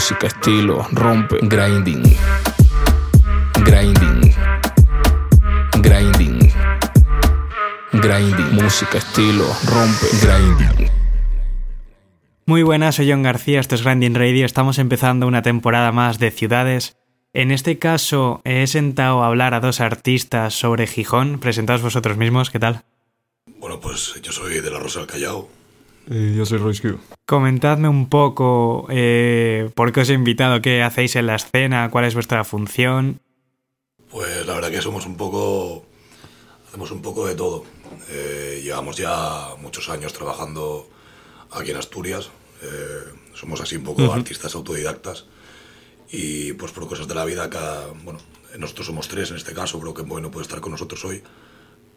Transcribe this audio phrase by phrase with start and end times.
[0.00, 2.02] Música, estilo, rompe, grinding.
[3.66, 4.34] Grinding.
[5.82, 6.52] Grinding.
[7.92, 8.54] Grinding.
[8.54, 10.88] Música, estilo, rompe, grinding.
[12.46, 16.30] Muy buenas, soy John García, esto es Grinding Radio, estamos empezando una temporada más de
[16.30, 16.96] ciudades.
[17.34, 22.48] En este caso he sentado a hablar a dos artistas sobre Gijón, presentaos vosotros mismos,
[22.48, 22.84] ¿qué tal?
[23.58, 25.59] Bueno, pues yo soy de la Rosa del Callao.
[26.08, 26.98] Y yo soy Royce Q.
[27.26, 32.04] Comentadme un poco eh, por qué os he invitado, qué hacéis en la escena, cuál
[32.04, 33.20] es vuestra función.
[34.10, 35.86] Pues la verdad que somos un poco...
[36.68, 37.64] Hacemos un poco de todo.
[38.10, 40.88] Eh, llevamos ya muchos años trabajando
[41.50, 42.30] aquí en Asturias.
[42.62, 45.26] Eh, somos así un poco artistas autodidactas.
[46.12, 48.18] Y pues por cosas de la vida, cada, bueno,
[48.58, 51.22] nosotros somos tres en este caso, Broken Boy no puede estar con nosotros hoy,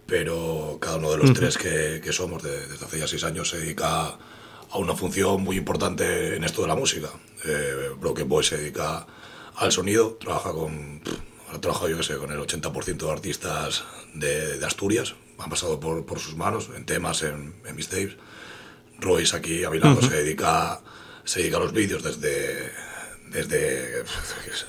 [0.06, 3.50] pero cada uno de los tres que, que somos de- desde hace ya seis años
[3.50, 4.18] se dedica
[4.72, 7.10] a una función muy importante en esto de la música.
[7.46, 9.06] Eh, Broken Boy se dedica
[9.56, 11.02] al sonido, trabaja con,
[11.54, 13.84] ha trabajado yo que sé, con el 80% de artistas
[14.16, 18.16] de, de Asturias, han pasado por, por sus manos en temas, en, en mixtapes.
[19.00, 20.80] Royce aquí a mi lado se dedica
[21.26, 22.72] se dedica a los vídeos desde
[23.30, 24.02] desde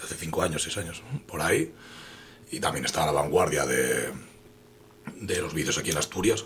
[0.02, 1.72] hace cinco años, seis años, por ahí.
[2.50, 4.08] Y también está a la vanguardia de,
[5.20, 6.44] de los vídeos aquí en Asturias.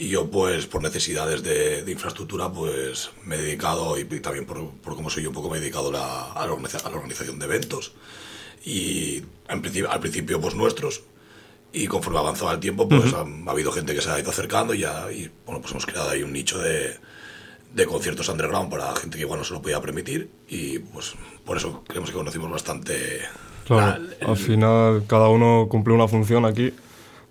[0.00, 4.70] Y yo, pues, por necesidades de, de infraestructura, pues, me he dedicado, y también por,
[4.76, 7.38] por cómo soy yo un poco, me he dedicado la- a, la a la organización
[7.40, 7.92] de eventos.
[8.64, 11.02] Y en principio, al principio, pues, nuestros.
[11.72, 14.72] Y conforme avanzaba el tiempo, pues, ha, ha habido gente que se ha ido acercando
[14.72, 16.96] y, ya, y, bueno, pues hemos creado ahí un nicho de,
[17.74, 20.30] de conciertos underground para gente que igual no se lo podía permitir.
[20.48, 23.20] Y, pues, por eso creemos que conocimos bastante...
[23.66, 26.72] Claro, la- el- al final cada uno cumple una función aquí,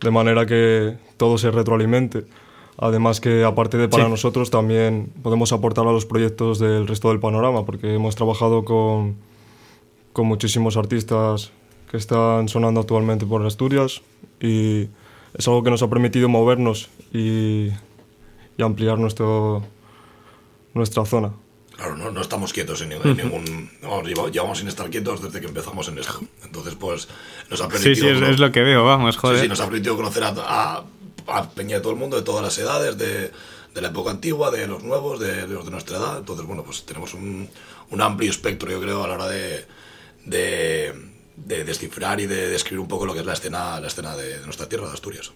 [0.01, 2.25] de manera que todo se retroalimente.
[2.79, 4.09] Además que aparte de para Sí.
[4.11, 9.15] nosotros también podemos aportar a los proyectos del resto del panorama, porque hemos trabajado con,
[10.13, 11.51] con muchísimos artistas
[11.89, 14.01] que están sonando actualmente por Asturias
[14.39, 14.89] y
[15.33, 17.69] es algo que nos ha permitido movernos y,
[18.57, 19.63] y ampliar nuestro,
[20.75, 21.31] nuestra zona.
[21.77, 23.69] Claro, no, no estamos quietos en, ningún- en ningún...
[23.83, 26.19] Vamos, lleva- llevamos sin estar quietos desde que empezamos en esto.
[26.43, 27.07] Entonces, pues,
[27.51, 27.95] nos ha Sí, permitido...
[27.95, 29.41] sí, es, cono- es lo que veo, vamos, sí, joder.
[29.41, 30.83] sí, nos ha permitido conocer a, a,
[31.27, 33.31] a Peña de todo el mundo, de todas las edades, de,
[33.75, 36.17] de la época antigua, de los nuevos, de, de los de nuestra edad.
[36.17, 37.47] Entonces, bueno, pues tenemos un,
[37.91, 39.65] un amplio espectro, yo creo, a la hora de,
[40.25, 40.93] de,
[41.35, 44.39] de descifrar y de describir un poco lo que es la escena, la escena de,
[44.39, 45.31] de nuestra tierra, de Asturias.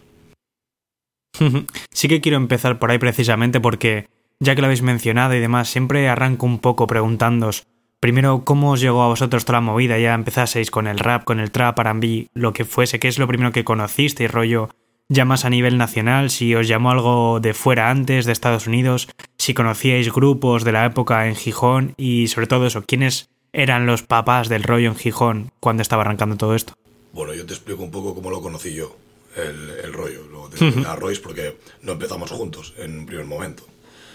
[1.94, 4.08] Sí que quiero empezar por ahí precisamente porque,
[4.42, 7.68] ya que lo habéis mencionado y demás, siempre arranco un poco preguntándoos,
[8.00, 10.00] primero, ¿cómo os llegó a vosotros toda la movida?
[10.00, 13.28] Ya empezaseis con el rap, con el trap, R&B, lo que fuese, ¿qué es lo
[13.28, 14.70] primero que conocisteis, rollo?
[15.10, 19.10] Ya más a nivel nacional, si os llamó algo de fuera antes, de Estados Unidos,
[19.38, 24.02] si conocíais grupos de la época en Gijón y sobre todo eso, ¿quiénes eran los
[24.02, 26.74] papás del rollo en Gijón cuando estaba arrancando todo esto?
[27.14, 28.96] Bueno, yo te explico un poco cómo lo conocí yo,
[29.36, 33.66] el, el rollo, lo de a Royce, porque no empezamos juntos en un primer momento.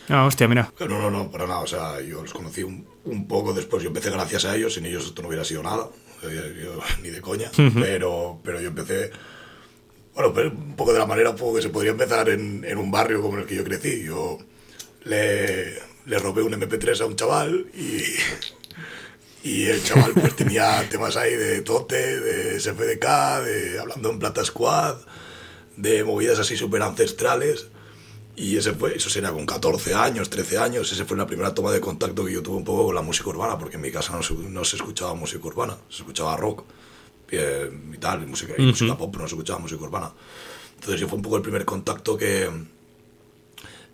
[0.08, 0.72] Ah, hostia, mira.
[0.80, 1.60] No, no, no, para nada.
[1.60, 3.82] O sea, yo los conocí un, un poco después.
[3.82, 4.74] Yo empecé gracias a ellos.
[4.74, 5.88] Sin ellos esto no hubiera sido nada.
[6.22, 7.50] Yo- yo- ni de coña.
[7.74, 9.10] pero, pero yo empecé.
[10.14, 13.20] Bueno, pero un poco de la manera que se podría empezar en, en un barrio
[13.20, 14.04] como el que yo crecí.
[14.04, 14.38] Yo
[15.04, 15.74] le,
[16.06, 18.02] le robé un MP3 a un chaval y.
[19.42, 24.44] Y el chaval pues tenía temas ahí de Tote, de SFDK, de hablando en Plata
[24.44, 24.96] Squad,
[25.76, 27.68] de movidas así súper ancestrales.
[28.38, 31.72] Y ese fue, eso sería con 14 años, 13 años, ese fue la primera toma
[31.72, 34.12] de contacto que yo tuve un poco con la música urbana, porque en mi casa
[34.14, 36.64] no se, no se escuchaba música urbana, se escuchaba rock
[37.30, 40.12] eh, y tal, y música, y música pop, pero no se escuchaba música urbana.
[40.74, 42.50] Entonces yo fue un poco el primer contacto que,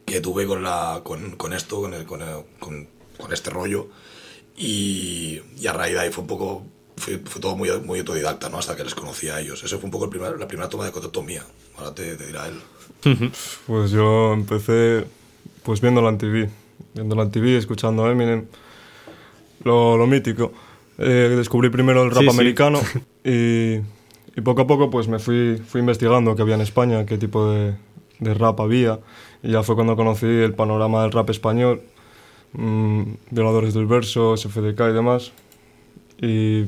[0.05, 3.89] que tuve con, la, con, con esto, con, el- con, el- con- con este rollo,
[4.57, 6.65] y, y a raíz de ahí fue un poco,
[6.97, 8.59] fue, fue todo muy, muy autodidacta, ¿no?
[8.59, 9.63] Hasta que les conocí a ellos.
[9.65, 11.45] Esa fue un poco el primer, la primera toma de contacto mía,
[11.77, 12.55] ahora te, te dirá él.
[13.67, 15.05] Pues yo empecé
[15.65, 16.49] pues viendo la TV,
[16.95, 18.47] viendo la TV, escuchando Eminem,
[19.65, 20.53] lo, lo mítico.
[20.99, 22.35] Eh, descubrí primero el rap Sí, sí.
[22.35, 22.81] americano
[23.25, 23.77] y,
[24.37, 27.51] y poco a poco pues me fui, fui investigando qué había en España, qué tipo
[27.51, 27.75] de,
[28.21, 29.01] de rap había
[29.43, 31.83] y ya fue cuando conocí el panorama del rap español,
[32.53, 35.33] mm, Violadores del Verso, SFDK y demás.
[36.21, 36.67] Y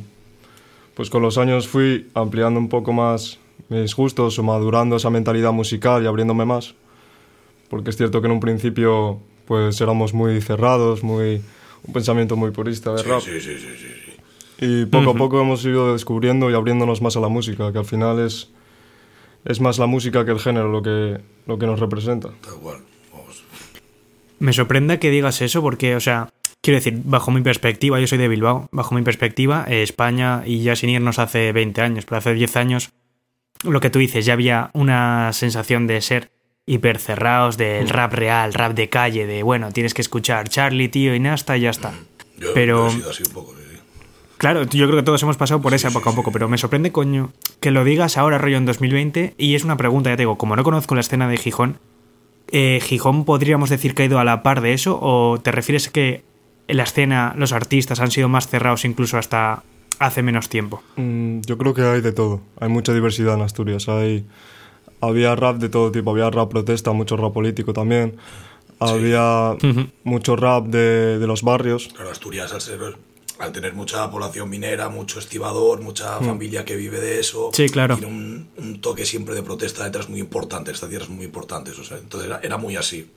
[0.95, 3.39] pues con los años fui ampliando un poco más
[3.69, 6.75] mis gustos o madurando esa mentalidad musical y abriéndome más.
[7.69, 11.43] Porque es cierto que en un principio pues éramos muy cerrados, muy
[11.87, 13.21] un pensamiento muy purista de Sí, rap.
[13.21, 14.65] sí, sí, sí, sí, sí.
[14.67, 17.85] Y poco a poco hemos ido descubriendo y abriéndonos más a la música, que al
[17.85, 18.51] final es,
[19.45, 22.31] es más la música que el género lo que, lo que nos representa.
[22.41, 22.79] Tal cual.
[23.13, 23.45] Vamos.
[24.39, 26.31] Me sorprende que digas eso porque, o sea,
[26.65, 30.63] quiero decir, bajo mi perspectiva, yo soy de Bilbao, bajo mi perspectiva, eh, España, y
[30.63, 32.91] ya sin irnos hace 20 años, pero hace 10 años,
[33.63, 36.31] lo que tú dices, ya había una sensación de ser
[36.65, 41.21] hipercerrados del rap real, rap de calle, de bueno, tienes que escuchar Charlie, tío, y
[41.21, 41.93] Nasta y ya está.
[42.39, 43.61] Yo, Pero- yo he sido así un poco, sí.
[44.39, 46.21] Claro, yo creo que todos hemos pasado por esa sí, época un sí.
[46.21, 47.31] poco, pero me sorprende, coño,
[47.61, 50.57] que lo digas ahora, rollo en 2020, y es una pregunta, ya te digo, como
[50.57, 51.79] no conozco la escena de Gijón,
[52.51, 54.99] eh, ¿Gijón podríamos decir que ha ido a la par de eso?
[55.03, 56.25] ¿O te refieres que
[56.69, 59.63] en la escena los artistas han sido más cerrados incluso hasta
[59.99, 60.83] hace menos tiempo?
[60.97, 62.41] Mm, yo creo que hay de todo.
[62.61, 63.89] Hay mucha diversidad en Asturias.
[63.89, 64.27] Hay,
[65.01, 66.11] había rap de todo tipo.
[66.11, 68.17] Había rap protesta, mucho rap político también.
[68.81, 69.57] Había
[70.03, 71.89] mucho rap de, de los barrios.
[71.95, 72.81] Claro, Asturias, al, ser,
[73.39, 77.97] al tener mucha población minera, mucho estibador, mucha familia que vive de eso, Sí, claro.
[77.97, 81.79] tiene un, un toque siempre de protesta detrás muy importante, estas tierras muy importantes.
[81.79, 83.09] O sea, entonces era, era muy así.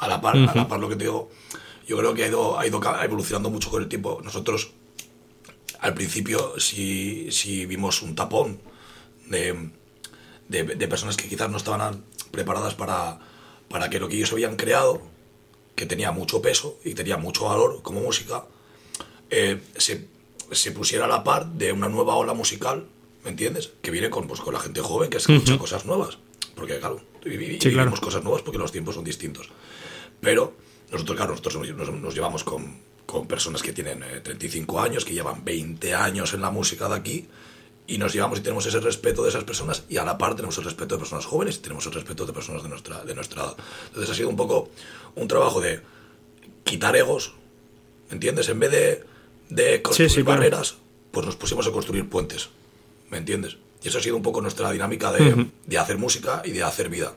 [0.00, 1.30] A la par, a la par lo que te digo,
[1.88, 4.20] yo creo que ha ido, ha ido evolucionando mucho con el tiempo.
[4.22, 4.70] Nosotros,
[5.80, 8.60] al principio, sí, sí vimos un tapón
[9.26, 9.70] de,
[10.48, 13.18] de, de personas que quizás no estaban preparadas para,
[13.68, 15.00] para que lo que ellos habían creado,
[15.74, 18.44] que tenía mucho peso y tenía mucho valor como música,
[19.30, 20.06] eh, se,
[20.52, 22.86] se pusiera a la par de una nueva ola musical,
[23.24, 23.70] ¿me entiendes?
[23.82, 26.18] Que viene con, pues, con la gente joven que escucha cosas nuevas.
[26.54, 27.58] Porque, claro, y Sí, claro.
[27.60, 29.48] vivimos cosas nuevas porque los tiempos son distintos.
[30.20, 30.54] Pero
[30.90, 35.44] nosotros, claro, nosotros nos, llevamos con, con personas que tienen eh, 35 años, que llevan
[35.44, 37.28] 20 años en la música de aquí,
[37.86, 40.56] y nos llevamos y tenemos ese respeto de esas personas, y a la par tenemos
[40.58, 43.42] el respeto de personas jóvenes y tenemos el respeto de personas de nuestra, de nuestra
[43.42, 43.56] edad.
[43.88, 44.70] Entonces ha sido un poco
[45.14, 45.80] un trabajo de
[46.64, 47.34] quitar egos,
[48.10, 48.48] ¿entiendes?
[48.48, 49.04] En vez de,
[49.48, 50.76] de construir sí, barreras,
[51.10, 52.50] pues nos pusimos a construir puentes,
[53.10, 53.56] ¿me entiendes?
[53.82, 56.88] Y eso ha sido un poco nuestra dinámica de, de hacer música y de hacer
[56.88, 57.14] vida.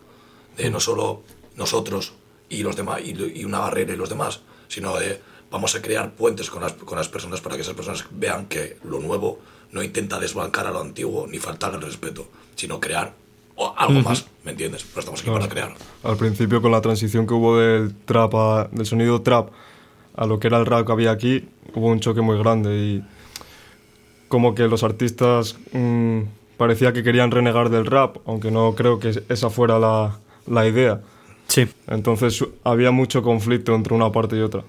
[0.55, 1.23] De no solo
[1.55, 2.13] nosotros
[2.51, 5.19] y los demás, y, y una barrera y los demás, sino de
[5.51, 8.77] vamos a crear puentes con las, con las personas para que esas personas vean que
[8.83, 9.39] lo nuevo
[9.71, 13.13] no intenta desbancar a lo antiguo ni faltar al respeto, sino crear
[13.77, 14.83] algo más, ¿me entiendes?
[14.83, 15.73] Pero estamos aquí para crear.
[16.03, 19.49] Al principio, con la transición que hubo del trap a- del sonido trap
[20.15, 23.03] a lo que era el rap que había aquí, hubo un choque muy grande y
[24.27, 26.21] como que los artistas mm,
[26.57, 31.01] parecía que querían renegar del rap, aunque no creo que esa fuera la, la idea.
[31.51, 31.67] Sí.
[31.87, 34.63] Entonces había mucho conflicto entre una parte y otra.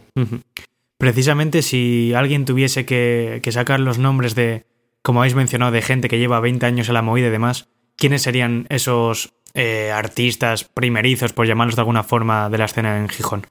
[0.98, 4.66] Precisamente si alguien tuviese que, que sacar los nombres de,
[5.02, 8.22] como habéis mencionado, de gente que lleva 20 años en la movida y demás, ¿quiénes
[8.22, 13.46] serían esos eh, artistas primerizos, por llamarlos de alguna forma, de la escena en Gijón?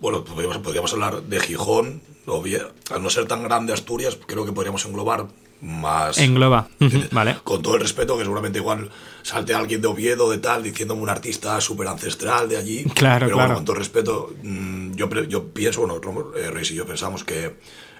[0.00, 4.46] Bueno, podríamos, podríamos hablar de Gijón, o bien, al no ser tan grande Asturias, creo
[4.46, 5.26] que podríamos englobar
[5.62, 6.18] más...
[6.18, 6.68] Engloba.
[7.12, 7.36] Vale.
[7.44, 8.90] Con todo el respeto, que seguramente igual
[9.22, 12.84] salte alguien de Oviedo, de tal, diciéndome un artista súper ancestral de allí.
[12.94, 13.48] Claro, Pero claro.
[13.48, 16.00] bueno, con todo el respeto, mm, yo, yo pienso, bueno,
[16.36, 17.56] eh, Reis y yo pensamos que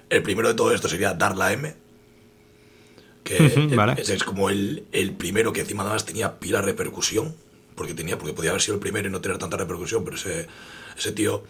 [0.09, 1.73] el primero de todo esto sería Dar la M.
[3.23, 3.95] Que Ujú, el- vale.
[4.01, 7.35] ese es como el, el primero que encima además tenía pila repercusión.
[7.75, 10.47] Porque tenía, porque podía haber sido el primero y no tener tanta repercusión, pero ese,
[10.97, 11.43] ese tío,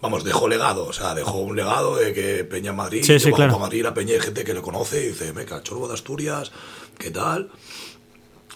[0.00, 3.56] vamos, dejó legado, o sea, dejó un legado de que Peña Madrid, Sí, sí, claro.
[3.56, 6.52] a Madrid a Peña hay gente que le conoce y dice, meca, Chorbo de Asturias,
[6.98, 7.50] ¿qué tal?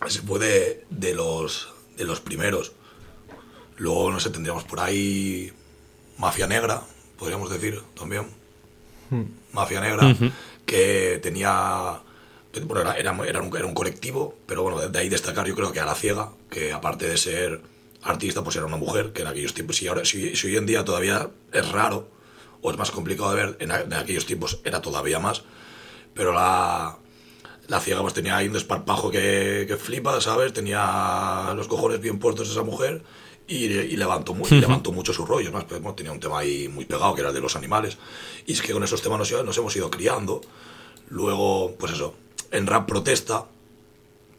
[0.07, 2.73] Ese fue de, de los, de los primeros.
[3.77, 5.53] Luego, no sé, tendríamos por ahí
[6.19, 6.83] Mafia Negra,
[7.19, 8.27] podríamos decir también.
[9.53, 10.17] Mafia Negra,
[10.67, 12.01] que tenía.
[12.67, 15.55] Bueno, era, era, era un, era un colectivo, pero bueno, de, de ahí destacar yo
[15.55, 17.61] creo que a la ciega, que aparte de ser
[18.05, 20.67] artista, pues era una mujer, que en aquellos tiempos, si, ahora, si, si hoy en
[20.67, 22.09] día todavía es raro,
[22.63, 25.43] o es más complicado de ver, en, a- en aquellos tiempos era todavía más,
[26.15, 26.97] pero la,
[27.69, 30.53] la ciega pues tenía ahí un desparpajo que, que flipa, ¿sabes?
[30.53, 33.03] Tenía los cojones bien puestos esa mujer
[33.49, 35.51] y, y levantó, mu- y levantó mucho su rollo.
[35.53, 37.99] Más, pues, bueno, tenía un tema ahí muy pegado que era el de los animales.
[38.47, 40.41] Y es que con esos temas nos, nos hemos ido criando.
[41.09, 42.15] Luego, pues eso,
[42.51, 43.47] en rap protesta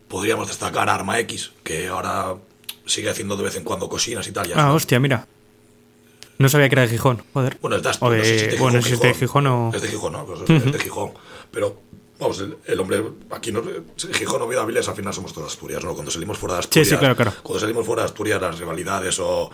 [0.07, 2.35] podríamos destacar Arma X, que ahora
[2.85, 4.47] sigue haciendo de vez en cuando cocinas y tal.
[4.47, 5.27] ya Ah, es- hostia, mira.
[6.37, 7.57] No sabía que era de Gijón, joder.
[7.61, 9.47] bueno, es de, O de- no sé si es de bueno, si es de Gijón
[9.47, 10.25] o- Es de Gijón, ¿no?
[10.25, 11.11] Pues es de Gijón.
[11.49, 11.79] Pero,
[12.19, 13.01] vamos, el, el hombre,
[13.31, 13.63] aquí no,
[14.13, 15.93] Gijón, Oviedo, Avilés, al final somos todas Asturias, ¿no?
[15.93, 16.89] Cuando salimos fuera de Sí, Asturias...
[16.89, 17.33] sí, claro, claro.
[17.41, 19.49] Cuando salimos fuera de Asturias, las rivalidades o,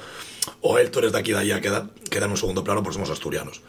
[0.61, 2.95] o el tú eres de aquí de allá quedan, quedan en un segundo plano porque
[2.95, 3.61] somos asturianos.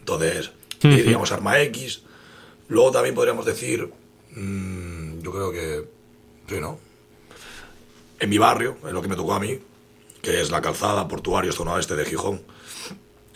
[0.00, 0.50] Entonces,
[0.82, 2.02] diríamos Arma X.
[2.66, 3.88] Luego también podríamos decir,
[4.34, 5.88] mm, yo creo que,
[6.48, 6.78] sí, ¿no?
[8.20, 9.58] En mi barrio, en lo que me tocó a mí,
[10.22, 12.42] que es la calzada, portuario, zona oeste de Gijón,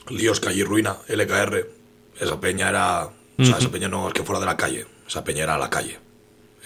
[0.09, 1.69] Líos, calle y ruina, LKR,
[2.21, 3.05] esa peña era,
[3.39, 5.71] o sea, esa peña no es que fuera de la calle, esa peña era la
[5.71, 5.99] calle,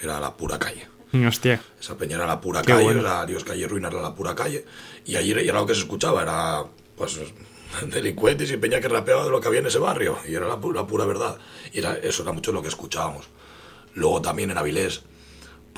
[0.01, 0.87] era la pura calle.
[1.13, 1.61] Hostia.
[1.79, 2.99] Esa peña era la pura Qué calle, bueno.
[3.01, 4.65] era Dios calle y ruinas era la pura calle.
[5.05, 7.19] Y allí era, lo que se escuchaba, era pues
[7.87, 10.17] delincuentes y peña que rapeaba de lo que había en ese barrio.
[10.27, 11.37] Y era la, la pura verdad.
[11.71, 13.27] Y era, eso era mucho lo que escuchábamos.
[13.93, 15.03] Luego también en Avilés,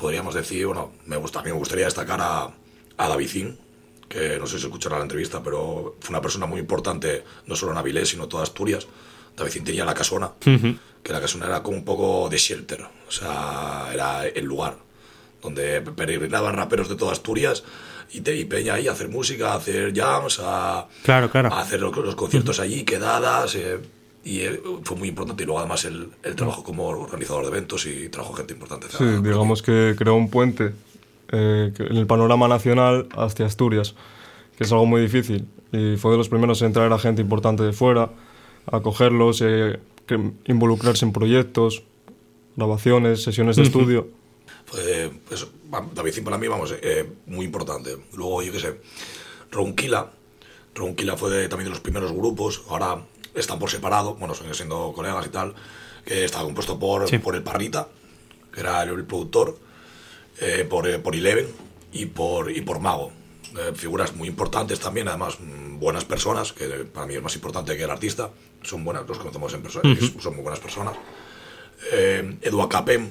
[0.00, 2.50] podríamos decir, bueno, me gusta, a mí me gustaría destacar a,
[2.96, 3.58] a Davicín,
[4.08, 7.72] que no sé si escuchará la entrevista, pero fue una persona muy importante, no solo
[7.72, 8.86] en Avilés, sino en toda Asturias.
[9.36, 10.32] Davicín tenía la casona,
[11.02, 14.76] que la casona era como un poco de shelter, o sea, era el lugar
[15.42, 17.62] donde peregrinaban raperos de toda Asturias
[18.12, 21.52] y, te, y Peña ahí a hacer música, a hacer jams, a, Claro, claro.
[21.54, 23.54] a hacer los, los conciertos allí, quedadas.
[23.54, 23.78] eh,
[24.24, 25.42] y eh, fue muy importante.
[25.42, 28.86] Y luego, además, el, el trabajo como organizador de eventos y trabajo gente importante.
[28.96, 30.72] Sí, digamos que creó un puente
[31.32, 33.94] eh, en el panorama nacional hacia Asturias,
[34.56, 35.46] que es algo muy difícil.
[35.72, 38.10] Y fue de los primeros en traer a gente importante de fuera,
[38.66, 41.82] a cogerlos, eh, que- involucrarse en proyectos,
[42.56, 44.08] grabaciones, sesiones de estudio.
[44.66, 45.46] Fue, pues,
[45.94, 47.96] David Zin para mí, vamos, eh, muy importante.
[48.14, 48.80] Luego, yo qué sé,
[49.50, 50.10] Ronquila.
[50.74, 52.62] Ronquila fue de- también de los primeros grupos.
[52.68, 53.02] Ahora
[53.34, 55.54] están por separado, bueno, siguen siendo colegas y tal.
[56.04, 57.18] Que estaba compuesto por, Sí.
[57.18, 57.88] por el Parrita,
[58.52, 59.58] que era el, el productor,
[60.40, 61.46] eh, por, eh, por Eleven
[61.92, 63.12] y por, y por Mago.
[63.58, 67.76] Eh, figuras muy importantes también, además mm, buenas personas, que para mí es más importante
[67.76, 68.30] que el artista.
[68.62, 70.94] Son buenas, los conocemos en persona, y son muy buenas personas.
[71.92, 73.10] Eh, Edu Acapem,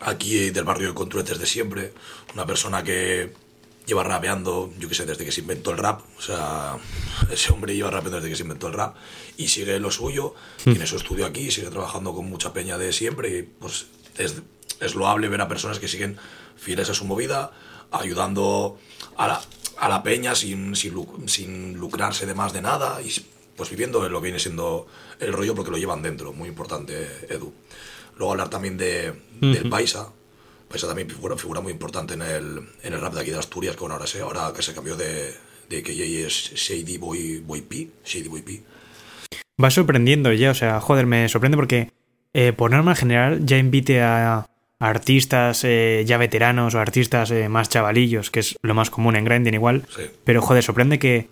[0.00, 1.92] aquí del barrio de Contruez desde siempre,
[2.34, 3.32] una persona que
[3.88, 6.76] lleva rapeando, yo qué sé, desde que se inventó el rap, o sea,
[7.32, 8.96] ese hombre lleva rapeando desde que se inventó el rap
[9.38, 13.38] y sigue lo suyo, tiene su estudio aquí, sigue trabajando con mucha peña de siempre
[13.38, 13.86] y pues
[14.18, 14.42] es,
[14.80, 16.18] es loable ver a personas que siguen
[16.56, 17.50] fieles a su movida,
[17.90, 18.78] ayudando
[19.16, 19.42] a la,
[19.78, 23.10] a la peña sin, sin, sin lucrarse de más de nada y
[23.56, 24.86] pues viviendo lo que viene siendo
[25.18, 27.54] el rollo porque lo llevan dentro, muy importante Edu.
[28.16, 30.12] Luego hablar también de, del Paisa.
[30.68, 33.74] Paisa también figura, figura muy importante en el, en el rap de aquí de Asturias,
[33.74, 35.34] que bueno, ahora, se, ahora que se cambió de,
[35.68, 37.88] de que es Shady Boy, Boy P.
[38.04, 38.62] Shady Boy P.
[39.62, 41.90] Va sorprendiendo ya, o sea, joder, me sorprende porque
[42.34, 44.46] eh, por norma general ya invite a
[44.78, 49.24] artistas eh, ya veteranos o artistas eh, más chavalillos, que es lo más común en
[49.24, 49.84] Grinding igual.
[49.94, 50.02] Sí.
[50.24, 51.28] Pero joder, sorprende que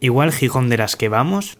[0.00, 1.58] igual Gijón de las que vamos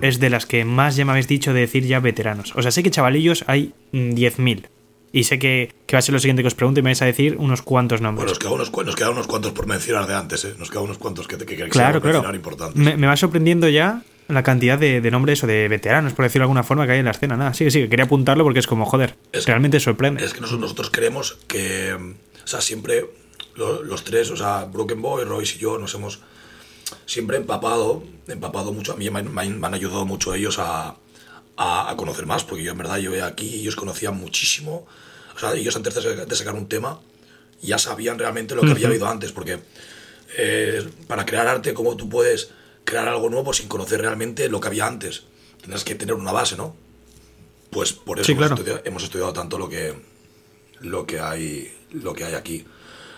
[0.00, 2.54] es de las que más ya me habéis dicho de decir ya veteranos.
[2.54, 4.66] O sea, sé que chavalillos hay mm, 10.000.
[5.12, 7.00] Y sé que, que va a ser lo siguiente que os pregunto y me vais
[7.00, 8.30] a decir unos cuantos Bueno, nombres.
[8.32, 10.54] nos quedan unos, nos quedan unos cuantos por mencionar de antes, ¿eh?
[10.58, 12.14] Nos quedan unos cuantos que, que, que claro, queremos claro.
[12.18, 12.76] mencionar importantes.
[12.76, 16.42] Me, me va sorprendiendo ya la cantidad de, de nombres o de veteranos, por decirlo
[16.42, 17.36] de alguna forma, que hay en la escena.
[17.36, 20.24] Nada, sí sí, que quería apuntarlo porque es como, joder, Es- realmente sorprende.
[20.24, 23.06] Es que nosotros, nosotros creemos que, o sea, siempre
[23.54, 26.20] lo- los tres, o sea, Broken Boy, Royce y yo nos hemos
[27.06, 28.92] siempre empapado, empapado mucho.
[28.92, 30.96] A mí me, me han ayudado mucho ellos a,
[31.56, 34.86] a, a conocer más, porque yo en verdad llegué aquí ellos conocían muchísimo.
[35.34, 37.00] O sea, ellos antes de, de sacar un tema
[37.62, 39.58] ya sabían realmente lo que había habido antes, porque
[40.36, 42.50] eh, para crear arte, ¿cómo tú puedes
[42.84, 45.24] crear algo nuevo sin conocer realmente lo que había antes?
[45.62, 46.76] Tienes que tener una base, ¿no?
[47.70, 48.54] Pues por eso Sí, hemos, claro.
[48.56, 49.94] estudiado, hemos estudiado tanto lo que,
[50.80, 52.64] lo que, hay, lo que hay aquí.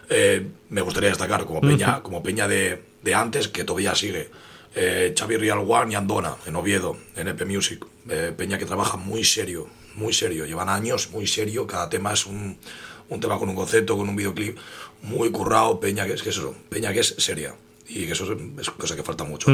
[0.09, 4.31] Eh, me gustaría destacar como peña, como peña de, de antes que todavía sigue.
[4.75, 7.85] Eh, Xavi Real One y Andona en Oviedo, en EP Music.
[8.09, 10.47] Eh, peña que trabaja muy serio, muy serio.
[10.47, 11.67] Llevan años muy serio.
[11.67, 12.57] Cada tema es un,
[13.09, 14.57] un tema con un concepto, con un videoclip
[15.03, 15.79] muy currado.
[15.81, 17.55] Peña que es que es eso, peña que es seria.
[17.87, 19.51] Y que eso es, es cosa que falta mucho.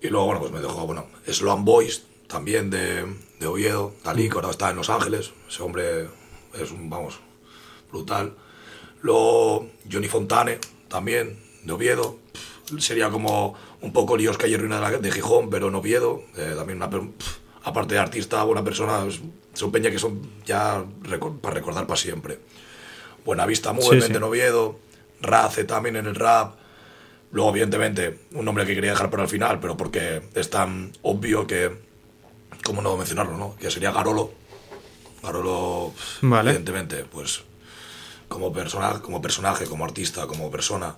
[0.00, 3.04] Y luego, bueno, pues me dejó, bueno, Sloan Boys, también de,
[3.40, 5.32] de Oviedo, Dalí, que ahora está en Los Ángeles.
[5.48, 6.08] Ese hombre
[6.54, 7.18] es un, vamos,
[7.90, 8.34] brutal.
[9.00, 12.18] Luego Johnny Fontane, también, de Oviedo.
[12.78, 16.22] Sería como un poco Líos Calle Ruina de, la- de Gijón, pero en Oviedo.
[16.36, 19.06] Eh, también una, pff, aparte de artista, buena persona,
[19.54, 20.84] son peña que son ya
[21.40, 22.38] para recordar para siempre.
[23.24, 24.12] Buenavista Movement sí.
[24.14, 24.78] en Oviedo,
[25.20, 26.54] Race también en el rap.
[27.32, 31.46] Luego, evidentemente, un nombre que quería dejar para el final, pero porque es tan obvio
[31.46, 31.70] que,
[32.64, 33.56] ¿cómo no mencionarlo, no?
[33.56, 34.30] Que sería Garolo.
[35.22, 35.92] Garolo,
[36.22, 36.50] Vale.
[36.50, 37.42] evidentemente, pues
[38.28, 40.96] como personaje, como personaje, como artista, como persona,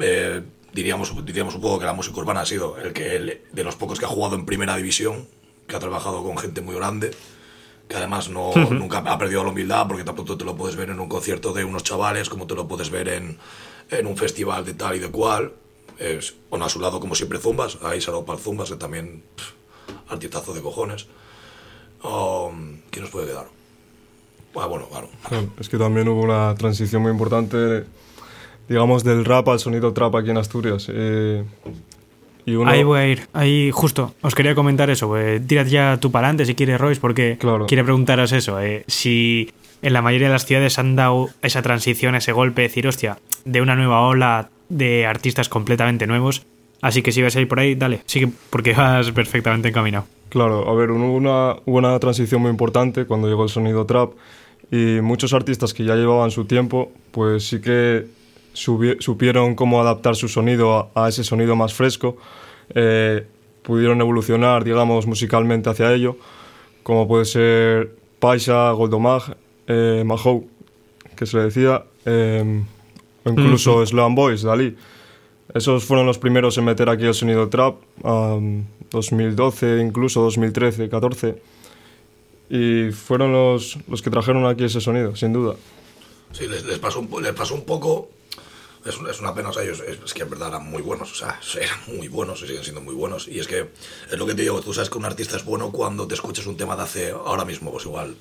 [0.00, 0.42] eh,
[0.74, 3.76] diríamos, diríamos un poco que la música urbana ha sido el que el- de los
[3.76, 5.26] pocos que ha jugado en primera división,
[5.66, 7.10] que ha trabajado con gente muy grande,
[7.88, 11.00] que además no, nunca ha perdido la humildad porque tampoco te lo puedes ver en
[11.00, 13.38] un concierto de unos chavales como te lo puedes ver en,
[13.90, 15.52] en un festival de tal y de cual.
[15.98, 19.52] Es, bueno, a su lado, como siempre, Zumbas, ahí Saro para Zumbas, que también pff,
[20.12, 21.06] artistazo de cojones.
[22.02, 23.46] Um, ¿Quién nos puede quedar?
[24.56, 24.86] Ah, bueno.
[25.28, 27.84] Claro, Es que también hubo una transición muy importante,
[28.68, 30.88] digamos, del rap al sonido trap aquí en Asturias.
[30.92, 31.44] Eh,
[32.46, 34.14] y uno, Ahí voy a ir, ahí justo.
[34.20, 35.16] Os quería comentar eso.
[35.18, 37.66] Eh, tirad ya tú para adelante si quieres, Royce, porque Claro.
[37.66, 38.60] quiere preguntaros eso.
[38.60, 39.50] eh, si
[39.82, 43.60] en la mayoría de las ciudades han dado esa transición, ese golpe, decir, hostia, de
[43.62, 46.46] una nueva ola de artistas completamente nuevos
[46.80, 50.04] Así que si vas a ir por ahí, dale, sigue porque vas perfectamente encaminado.
[50.28, 54.10] Claro, a ver, hubo una, una transición muy importante cuando llegó el sonido trap
[54.70, 58.04] y muchos artistas que ya llevaban su tiempo, pues sí que
[58.54, 62.16] supieron cómo adaptar su sonido a, a ese sonido más fresco,
[62.74, 63.26] eh,
[63.62, 66.16] pudieron evolucionar, digamos, musicalmente hacia ello,
[66.82, 70.48] como puede ser Paisa, Goldomag, eh, Mahou,
[71.16, 72.62] que se le decía, eh,
[73.24, 74.76] o incluso Sloan Boys, Dalí.
[75.52, 81.42] Esos fueron los primeros en meter aquí el sonido trap, um, 2012, incluso 2013, 14.
[82.50, 85.54] Y fueron los, los que trajeron aquí ese sonido, sin duda.
[86.32, 88.08] Sí, les, les pasó, un, les pasó un poco.
[88.84, 91.12] Es, es una pena, o sea, ellos es, es que en verdad eran muy buenos,
[91.12, 93.28] o sea, eran muy buenos y siguen siendo muy buenos.
[93.28, 93.70] Y es que
[94.10, 96.46] es lo que te digo, tú sabes que un artista es bueno cuando te escuchas
[96.46, 98.16] un tema de hace ahora mismo, pues igual,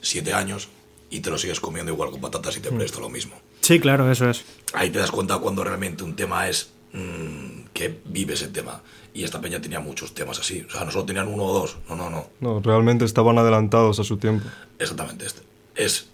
[0.00, 0.68] siete años
[1.10, 3.36] y te lo sigues comiendo igual con patatas y te presta lo mismo.
[3.60, 4.44] Sí, claro, eso es.
[4.72, 8.82] Ahí te das cuenta cuando realmente un tema es mm, que vive ese tema.
[9.12, 11.78] Y esta peña tenía muchos temas así, o sea, no solo tenían uno o dos,
[11.88, 12.28] no, no, no.
[12.38, 14.48] No, realmente estaban adelantados a su tiempo.
[14.78, 15.42] Exactamente este.
[15.74, 16.09] Es,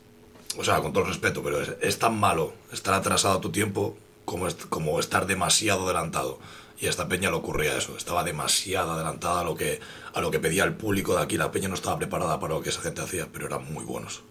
[0.58, 3.96] o sea, con todo el respeto, pero es, tan malo estar atrasado a tu tiempo
[4.24, 6.38] como, como estar demasiado adelantado.
[6.78, 9.80] Y a esta peña le ocurría eso, estaba demasiado adelantada a lo, que,
[10.12, 11.38] a lo que pedía el público de aquí.
[11.38, 14.22] La peña no estaba preparada para lo que esa gente hacía, pero eran muy buenos,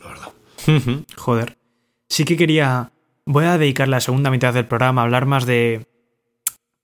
[0.00, 1.04] la verdad.
[1.16, 1.56] Joder.
[2.08, 2.92] Sí que quería.
[3.24, 5.86] Voy a dedicar la segunda mitad del programa a hablar más de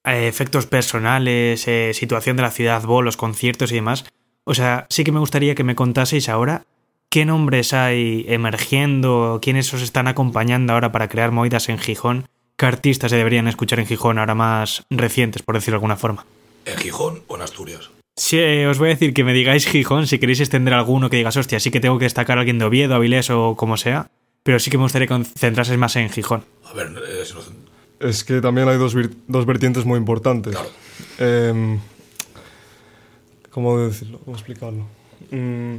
[0.04, 4.04] eh, efectos personales, eh, situación de la ciudad, bolos, conciertos y demás.
[4.44, 6.66] O sea, sí que me gustaría que me contaseis ahora
[7.08, 12.66] qué nombres hay emergiendo, quiénes os están acompañando ahora para crear movidas en Gijón, qué
[12.66, 16.26] artistas se deberían escuchar en Gijón ahora más recientes, por decirlo de alguna forma.
[16.64, 17.90] ¿En Gijón o en Asturias?
[18.16, 21.36] Sí, os voy a decir que me digáis Gijón si queréis extender alguno que digas,
[21.36, 24.10] hostia, sí que tengo que destacar a alguien de Oviedo, Avilés o como sea,
[24.42, 26.44] pero sí que me gustaría concentrarse más en Gijón.
[26.64, 27.22] A ver, eh,
[28.00, 30.54] Es que también hay dos, vir- dos vertientes muy importantes.
[30.54, 30.70] Claro.
[31.18, 31.78] Em,
[33.50, 34.18] ¿Cómo decirlo?
[34.24, 34.86] ¿Cómo explicarlo?
[35.30, 35.76] Mm,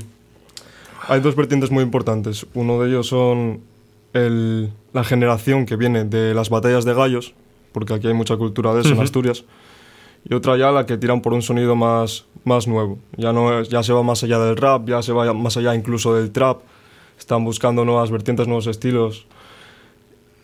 [1.07, 2.45] hay dos vertientes muy importantes.
[2.53, 3.61] Uno de ellos son
[4.13, 7.33] el- la generación que viene de las batallas de gallos,
[7.71, 9.43] porque aquí hay mucha cultura de eso en Asturias.
[10.29, 12.97] Y otra ya la que tiran por un sonido más, más nuevo.
[13.15, 16.15] Ya, no ya se va más allá del rap, ya se va más allá incluso
[16.15, 16.59] del trap.
[17.19, 19.25] Están buscando nuevas vertientes, nuevos estilos.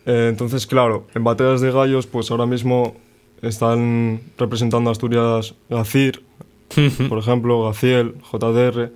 [0.06, 2.94] Eh, entonces, claro, en batallas de gallos, pues ahora mismo
[3.42, 6.22] están representando a Asturias Gacir,
[7.08, 8.90] por ejemplo, Gaciel, JDR,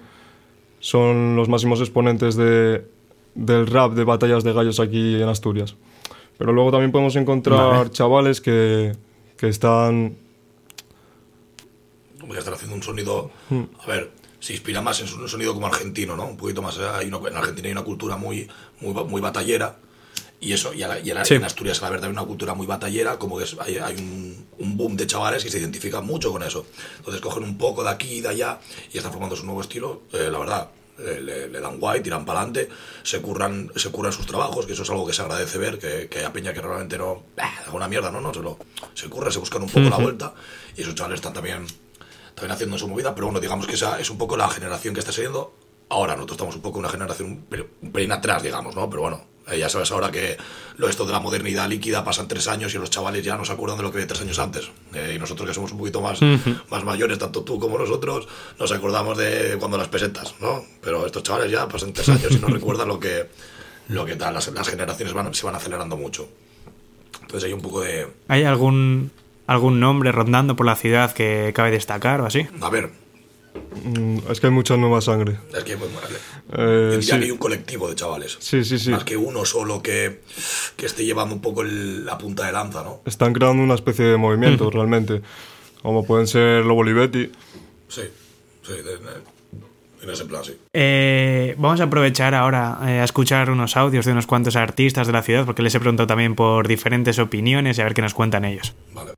[0.81, 2.85] son los máximos exponentes de,
[3.35, 5.77] del rap de batallas de gallos aquí en Asturias.
[6.39, 7.91] Pero luego también podemos encontrar Vale.
[7.91, 8.95] chavales que,
[9.37, 10.17] que están...
[12.21, 13.31] como que están haciendo un sonido,
[13.83, 16.27] a ver, se inspira más en un sonido como argentino, ¿no?
[16.27, 18.49] Un poquito más, eh, hay una- en Argentina hay una cultura muy,
[18.81, 19.77] muy batallera,
[20.41, 21.35] y eso, y, a la- y a la- Sí.
[21.35, 24.47] en Asturias, a ver, también una cultura muy batallera, como que es- hay, hay un,
[24.59, 26.67] un boom de chavales que se identifican mucho con eso.
[26.99, 28.59] Entonces cogen un poco de aquí y de allá,
[28.93, 30.69] y están formando su nuevo estilo, eh, la verdad.
[31.01, 32.69] eh, Le, le dan guay, tiran para adelante,
[33.05, 36.09] se curran, se curran sus trabajos, que eso es algo que se agradece ver, que,
[36.09, 38.59] que a Peña que realmente no, haga una mierda, no, no, se, lo,
[38.95, 40.35] se curra, se buscan un poco la vuelta,
[40.77, 41.65] y esos chavales están también
[42.35, 44.99] también haciendo su movida, pero bueno, digamos que esa es un poco la generación que
[45.01, 45.55] está saliendo.
[45.89, 47.45] Ahora nosotros estamos un poco una generación
[47.83, 48.91] un pelín atrás, digamos, ¿no?
[48.91, 50.37] Pero bueno, eh, ya sabes ahora que
[50.77, 53.53] lo esto de la modernidad líquida pasan tres años y los chavales ya no se
[53.53, 54.71] acuerdan de lo que de tres años antes.
[54.95, 56.21] Eh, y nosotros que somos un poquito más,
[56.71, 60.65] más mayores, tanto tú como nosotros, nos acordamos de cuando las pesetas, ¿no?
[60.83, 63.29] Pero estos chavales ya pasan tres años y no recuerdan lo que,
[63.89, 64.35] lo que tal.
[64.35, 66.29] Las, las generaciones van, se van acelerando mucho.
[67.23, 68.07] Entonces hay un poco de...
[68.29, 69.11] ¿Hay algún,
[69.47, 72.47] algún nombre rondando por la ciudad que cabe destacar o así?
[72.61, 72.91] A ver,
[74.31, 75.37] Es que hay mucha nueva sangre.
[75.57, 75.91] es que pues,
[76.53, 77.13] Eh, Yo diría sí.
[77.25, 78.37] hay un colectivo de chavales.
[78.41, 78.91] Sí, sí, sí.
[78.91, 80.21] Más que uno solo que,
[80.77, 83.01] que esté llevando un poco el- la punta de lanza, ¿no?
[83.05, 85.21] Están creando una especie de movimiento realmente.
[85.83, 87.31] Como pueden ser Lobo Olivetti.
[87.89, 88.03] Sí,
[88.63, 89.39] sí, de- de-
[90.03, 90.57] en ese plan, sí.
[90.73, 95.13] Eh, vamos a aprovechar ahora eh, a escuchar unos audios de unos cuantos artistas de
[95.13, 98.15] la ciudad, porque les he preguntado también por diferentes opiniones y a ver qué nos
[98.15, 98.75] cuentan ellos.
[98.95, 99.13] Vale.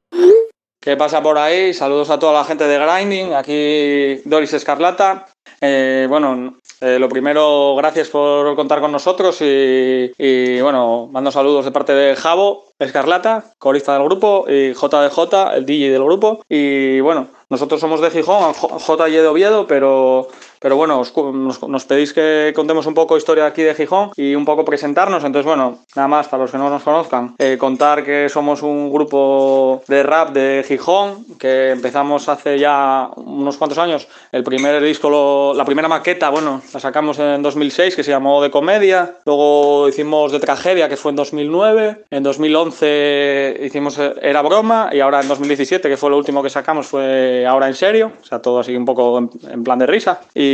[0.83, 1.75] ¿Qué pasa por ahí?
[1.75, 5.27] Saludos a toda la gente de Grinding, aquí Doris Escarlata.
[5.61, 11.71] Eh, bueno, eh, lo primero, gracias por contar con nosotros y, bueno, mando saludos de
[11.71, 16.43] parte de Javo Escarlata, corista del grupo, y JDJ, el DJ del grupo.
[16.49, 20.29] Y bueno, nosotros somos de Gijón, JY de Oviedo, pero
[20.61, 24.65] pero bueno, nos, pedís que contemos un poco historia aquí de Gijón y un poco
[24.65, 25.25] presentarnos.
[25.25, 28.93] Entonces, bueno, nada más para los que no nos conozcan, eh, contar que somos un
[28.93, 34.07] grupo de rap de Gijón, que empezamos hace ya unos cuantos años.
[34.33, 38.51] El primer disco, la primera maqueta, bueno, la sacamos en 2006, que se llamó De
[38.51, 39.15] Comedia.
[39.25, 42.05] Luego hicimos De Tragedia, que fue en 2009.
[42.11, 46.51] En 2011 hicimos eh, Era Broma y ahora en 2017, que fue lo último que
[46.51, 48.13] sacamos, fue Ahora en Serio.
[48.21, 50.21] O sea, todo así un poco en, plan de risa.
[50.35, 50.50] Y,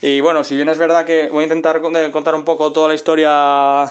[0.00, 2.94] y, bueno, si bien es verdad que voy a intentar contar un poco toda la
[2.94, 3.90] historia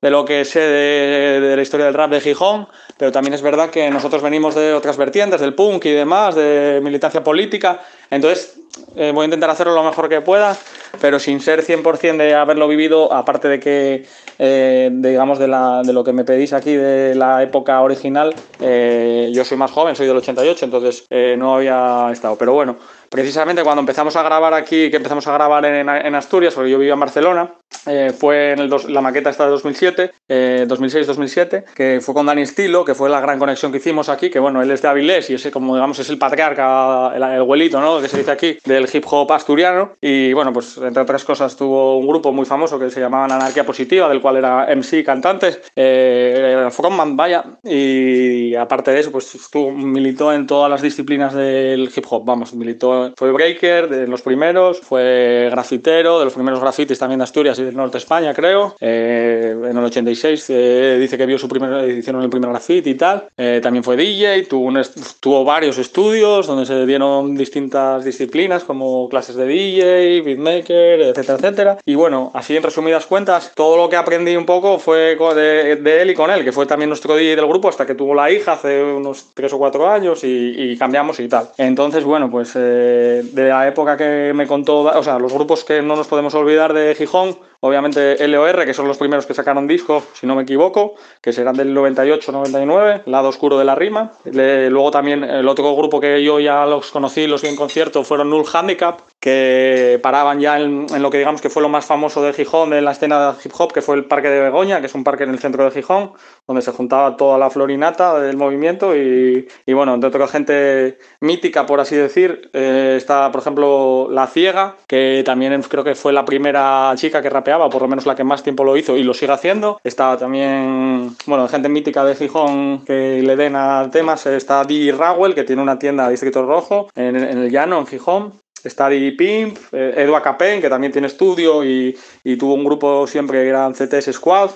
[0.00, 3.70] de lo que sé de, la historia del rap de Gijón, pero también es verdad
[3.70, 8.56] que nosotros venimos de otras vertientes, del punk y demás, de militancia política, entonces
[8.94, 10.56] eh, voy a intentar hacerlo lo mejor que pueda,
[11.00, 14.06] pero sin ser 100% de haberlo vivido, aparte de que,
[14.38, 19.56] eh, digamos, de, lo que me pedís aquí de la época original, eh, yo soy
[19.56, 21.06] más joven, soy del 88, entonces
[21.38, 22.76] no había estado, pero bueno,
[23.10, 26.94] precisamente cuando empezamos a grabar aquí, que empezamos a grabar en, Asturias, porque yo vivía
[26.94, 27.54] en Barcelona,
[27.86, 32.42] eh, fue en el la maqueta esta de 2007, 2006-2007, eh, que fue con Dani
[32.42, 35.30] Estilo, que fue la gran conexión que hicimos aquí, que bueno, él es de Avilés
[35.30, 38.00] y ese como digamos es el patriarca, el, abuelito, ¿no?
[38.00, 39.92] Que se dice aquí, del hip hop asturiano.
[40.00, 43.64] Y bueno, pues entre otras cosas tuvo un grupo muy famoso que se llamaba Anarquía
[43.64, 49.70] Positiva, del cual era MC cantantes, eh, frontman, vaya, y aparte de eso, pues estuvo,
[49.70, 54.80] militó en todas las disciplinas del hip hop, vamos, militó, fue breaker de los primeros,
[54.80, 58.74] fue grafitero, de los primeros grafitis también de Asturias y del norte de España, creo.
[58.80, 62.90] Eh, en el 86 eh, dice que vio su primera edición en el primer graffiti
[62.90, 63.28] y tal.
[63.36, 64.72] Eh, también fue DJ, tuvo,
[65.20, 71.78] tuvo varios estudios donde se dieron distintas disciplinas como clases de DJ, beatmaker, etcétera, etcétera.
[71.84, 76.10] Y bueno, así en resumidas cuentas, todo lo que aprendí un poco fue de, él
[76.10, 78.52] y con él, que fue también nuestro DJ del grupo hasta que tuvo la hija
[78.52, 81.50] hace unos 3 o 4 años y, y cambiamos y tal.
[81.58, 85.96] Entonces, bueno, pues de la época que me contó, o sea, los grupos que no
[85.96, 90.26] nos podemos olvidar de Gijón, Obviamente LOR, que son los primeros que sacaron disco, si
[90.26, 94.12] no me equivoco, que serán del 98-99, Lado Oscuro de la Rima.
[94.24, 98.30] luego también el otro grupo que yo ya los conocí, los vi en concierto, fueron
[98.30, 102.32] Null Handicap, que paraban ya en, lo que digamos que fue lo más famoso de
[102.32, 104.94] Gijón, de la escena de hip hop, que fue el Parque de Begoña, que es
[104.94, 106.12] un parque en el centro de Gijón,
[106.46, 111.80] donde se juntaba toda la florinata del movimiento y, bueno, entre otra gente mítica, por
[111.80, 116.92] así decir, eh, está, por ejemplo, La Ciega, que también creo que fue la primera
[116.96, 117.30] chica que
[117.70, 119.80] por lo menos la que más tiempo lo hizo y lo sigue haciendo.
[119.84, 125.34] Está también, bueno, gente mítica de Gijón que le den a temas, está Di Rawell,
[125.34, 128.32] que tiene una tienda Distrito Rojo en, en el Llano, en Gijón.
[128.66, 131.96] Está Didi Pimp, eh, Capen, que también tiene estudio y,
[132.38, 134.50] tuvo un grupo siempre que eran CTS Squad,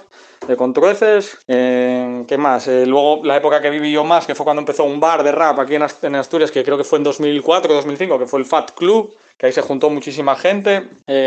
[0.46, 1.38] de Contrueces.
[1.46, 2.66] Eh, ¿Qué más?
[2.66, 5.33] Eh, luego la época que viví yo más, que fue cuando empezó un bar de
[5.33, 8.73] rap aquí en, Asturias, que creo que fue en 2004 2005, que fue el Fat
[8.73, 10.87] Club que ahí se juntó muchísima gente,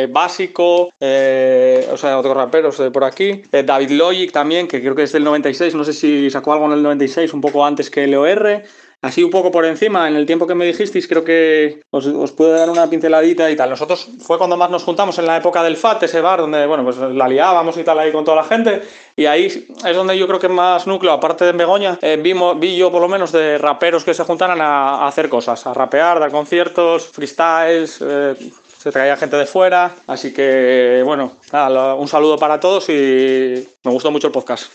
[0.09, 5.13] Básico, o sea, otros raperos de por aquí, David Logic también, que creo que es
[5.13, 8.61] del 96, no sé si sacó algo en el 96, un poco antes que LOR,
[9.03, 12.31] Así un poco por encima, en el tiempo que me dijisteis, creo que os, os
[12.31, 13.69] puedo dar una pinceladita y tal.
[13.69, 16.85] Nosotros fue cuando más nos juntamos en la época del FAT, ese bar donde, bueno,
[16.85, 18.81] pues la liábamos y tal ahí con toda la gente.
[19.17, 19.47] Y ahí
[19.85, 23.01] es donde yo creo que más núcleo, aparte de Begoña, eh, vimos, vi yo por
[23.01, 27.97] lo menos de raperos que se juntaran a, hacer cosas, a rapear, dar conciertos, freestyles.
[27.99, 28.35] Eh,
[28.77, 33.91] se traía gente de fuera, así que bueno, nada, un saludo para todos y me
[33.91, 34.71] gustó mucho el podcast.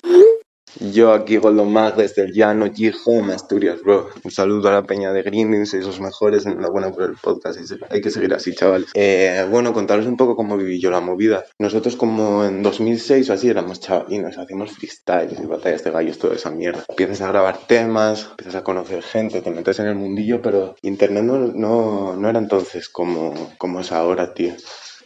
[0.81, 4.09] Yo aquí Goldomar desde el llano Gijón, Asturias, bro.
[4.23, 7.59] Un saludo a la peña de Grindings, esos mejores, enhorabuena por el podcast.
[7.91, 8.91] Hay que seguir así, chavales.
[8.95, 11.45] Eh, bueno, contaros un poco cómo viví yo la movida.
[11.59, 16.35] Nosotros como en 2006 o así éramos chavalinos, hacíamos freestyles y batallas de gallos, toda
[16.35, 16.85] esa mierda.
[16.89, 21.25] Empiezas a grabar temas, empiezas a conocer gente, te metes en el mundillo, pero internet
[21.25, 24.55] no, no, no era entonces como, como es ahora, tío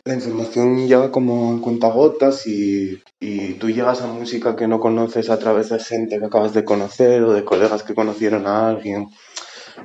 [0.05, 5.31] la información llega como en cuentagotas y, y tú llegas a música que no conoces
[5.31, 9.09] a través de gente que acabas de conocer o de colegas que conocieron a alguien,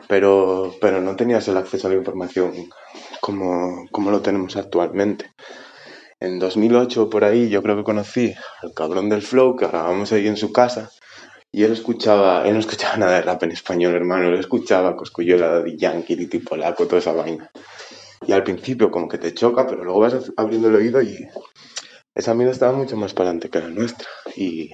[0.08, 2.52] pero, pero no tenías el acceso a la información
[3.22, 5.32] como, como lo tenemos actualmente.
[6.20, 10.28] En 2008 por ahí yo creo que conocí al cabrón del flow que grabamos ahí
[10.28, 10.90] en su casa
[11.52, 15.60] y él escuchaba, él no escuchaba nada de rap en español, hermano, él escuchaba Cosculluela
[15.62, 17.52] de Yankee, tipo Polaco, toda esa vaina.
[18.26, 21.28] Y al principio como que te choca, pero luego vas abriendo el oído y
[22.16, 24.08] esa mierda estaba mucho más para adelante que la nuestra.
[24.36, 24.72] Y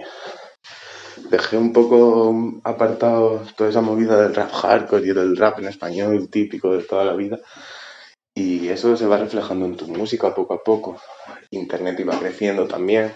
[1.30, 6.30] dejé un poco apartado toda esa movida del rap hardcore y del rap en español
[6.30, 7.40] típico de toda la vida.
[8.36, 11.00] Y eso se va reflejando en tu música poco a poco.
[11.52, 13.14] Internet iba creciendo también.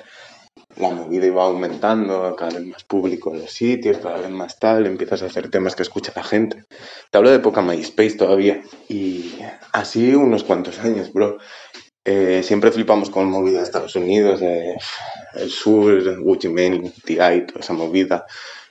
[0.80, 4.86] La movida iba aumentando, cada vez más público en los sitios, cada vez más tal,
[4.86, 6.66] empiezas a hacer temas que escucha la gente.
[7.10, 8.62] Te hablo de época MySpace todavía.
[8.88, 9.36] Y
[9.74, 11.38] así unos cuantos años, bro.
[12.06, 14.78] Eh, siempre flipamos con movida de Estados Unidos, eh,
[15.34, 18.26] el sur, Gucci Mane, T.I., toda esa movida,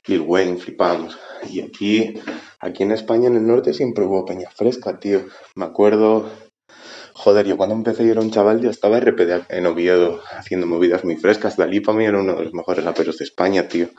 [0.07, 1.19] Lil Wayne, flipamos.
[1.47, 2.15] Y aquí,
[2.59, 5.27] aquí en España, en el norte, siempre hubo peña fresca, tío.
[5.53, 6.31] Me acuerdo,
[7.17, 11.03] joder, yo cuando empecé yo era un chaval, ya estaba RPD en Oviedo, haciendo movidas
[11.03, 11.57] muy frescas.
[11.57, 13.89] Dalí para mí era uno de los mejores raperos de España, tío.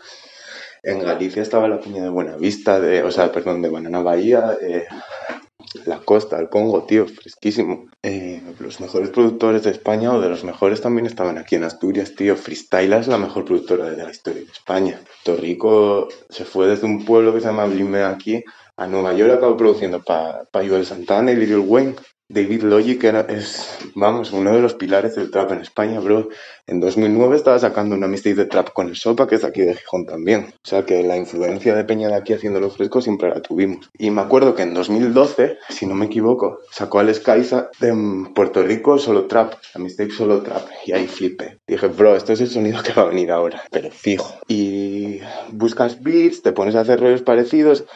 [0.83, 4.57] En Galicia estaba la peña de Buenavista, de, o sea, perdón, de Banana Bahía,
[5.85, 7.87] la costa, el Congo, tío, fresquísimo.
[8.03, 12.15] Eh, los mejores productores de España o de los mejores también estaban aquí en Asturias,
[12.15, 12.37] tío.
[12.37, 15.01] Freestyle es la mejor productora de la historia de España.
[15.25, 18.43] Torrico se fue desde un pueblo que se llama Blime aquí
[18.77, 21.97] a Nueva York, acabó produciendo para pa Joel Santana y Lil Wayne.
[22.31, 26.29] David Logic era, es, vamos, uno de los pilares del trap en España, bro.
[26.67, 29.75] En 2009 estaba sacando una mixtape de trap con el Sopa, que es aquí de
[29.75, 30.53] Gijón también.
[30.63, 33.89] O sea que la influencia de Peña de aquí haciéndolo fresco siempre la tuvimos.
[33.97, 37.95] Y me acuerdo que en 2012, si no me equivoco, sacó al Skyza de
[38.35, 40.69] Puerto Rico solo trap, la mixtape solo trap.
[40.85, 41.61] Y ahí flipé.
[41.67, 44.35] Dije, bro, esto es el sonido que va a venir ahora, pero fijo.
[44.49, 47.87] Y buscas beats, te pones a hacer rollos parecidos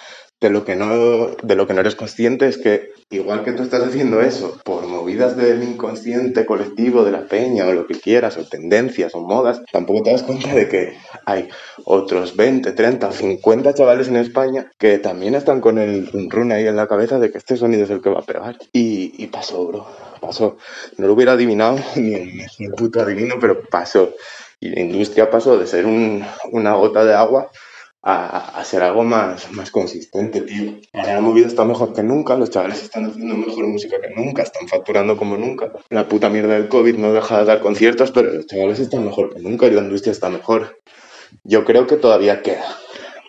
[0.43, 3.63] de lo que no de lo que no eres consciente es que igual que tú
[3.63, 8.37] estás haciendo eso por movidas del inconsciente colectivo de la peña o lo que quieras
[8.37, 11.49] o tendencias o modas tampoco te das cuenta de que hay
[11.85, 16.77] otros 20 30 50 chavales en España que también están con el run ahí en
[16.77, 18.59] la cabeza de que este sonido es el que va a pegar.
[18.73, 19.87] Y, pasó bro
[20.21, 20.57] pasó.
[20.99, 24.13] No lo hubiera adivinado ni el puto adivino pero pasó.
[24.61, 27.51] Y la industria pasó de ser un, una gota de agua
[28.03, 30.75] a, a, ser algo más, más consistente, tío.
[30.93, 34.67] La movida está mejor que nunca, los chavales están haciendo mejor música que nunca, están
[34.67, 35.73] facturando como nunca.
[35.89, 39.33] La puta mierda del COVID no deja de dar conciertos, pero los chavales están mejor
[39.33, 40.81] que nunca y la industria está mejor.
[41.45, 42.65] Yo creo que todavía queda.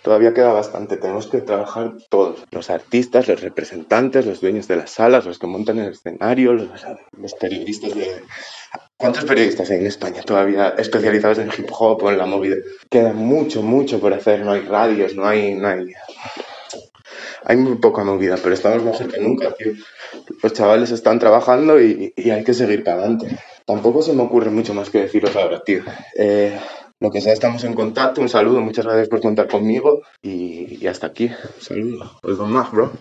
[0.03, 4.91] Todavía queda bastante, tenemos que trabajar todos, los artistas, los representantes, los dueños de las
[4.91, 6.67] salas, los que montan el escenario, los,
[7.17, 8.21] los periodistas de,
[9.03, 12.55] ¿Cuántos periodistas hay en España todavía especializados en hip hop o en la movida?
[12.89, 14.45] Queda mucho, mucho por hacer.
[14.45, 15.55] No hay radios, no hay.
[15.55, 15.93] No hay...
[17.43, 19.73] hay muy poca movida, pero estamos mejor que nunca, tío.
[20.41, 23.37] Los chavales están trabajando y, hay que seguir para adelante.
[23.65, 25.83] Tampoco se me ocurre mucho más que deciros ahora, tío.
[26.17, 26.57] Eh,
[27.01, 28.21] lo que sea, estamos en contacto.
[28.21, 31.25] Un saludo, muchas gracias por contar conmigo y, hasta aquí.
[31.25, 32.19] Un saludo.
[32.23, 32.93] Oigo más, bro.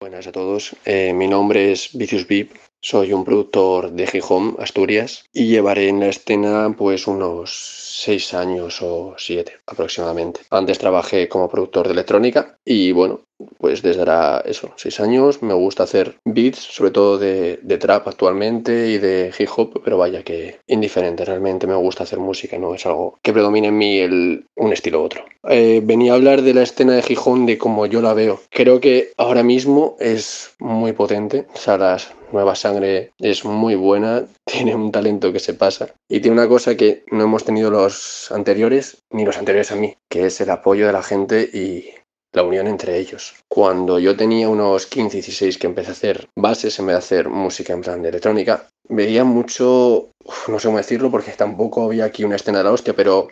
[0.00, 0.76] Buenas a todos.
[0.84, 2.69] Eh, mi nombre es Vicious Beep.
[2.82, 8.80] Soy un productor de Gijón, Asturias, y llevaré en la escena pues unos seis años
[8.80, 10.40] o siete aproximadamente.
[10.48, 13.20] Antes trabajé como productor de electrónica y bueno,
[13.58, 15.42] pues desde ahora eso, seis años.
[15.42, 19.98] Me gusta hacer beats, sobre todo de, de, trap actualmente y de hip hop, pero
[19.98, 21.24] vaya que indiferente.
[21.24, 25.00] Realmente me gusta hacer música, no es algo que predomine en mí el, un estilo
[25.00, 25.24] u otro.
[25.48, 28.40] Eh, venía a hablar de la escena de Gijón, de cómo yo la veo.
[28.50, 31.46] Creo que ahora mismo es muy potente.
[31.54, 36.20] O sea, las Nueva Sangre es muy buena, tiene un talento que se pasa y
[36.20, 40.26] tiene una cosa que no hemos tenido los anteriores ni los anteriores a mí, que
[40.26, 41.86] es el apoyo de la gente y
[42.32, 43.34] la unión entre ellos.
[43.48, 47.72] Cuando yo tenía unos 15, 16 que empecé a hacer bases en vez hacer música
[47.72, 50.10] en plan de electrónica, veía mucho,
[50.48, 53.28] no sé cómo decirlo porque tampoco había aquí una escena de la hostia, pero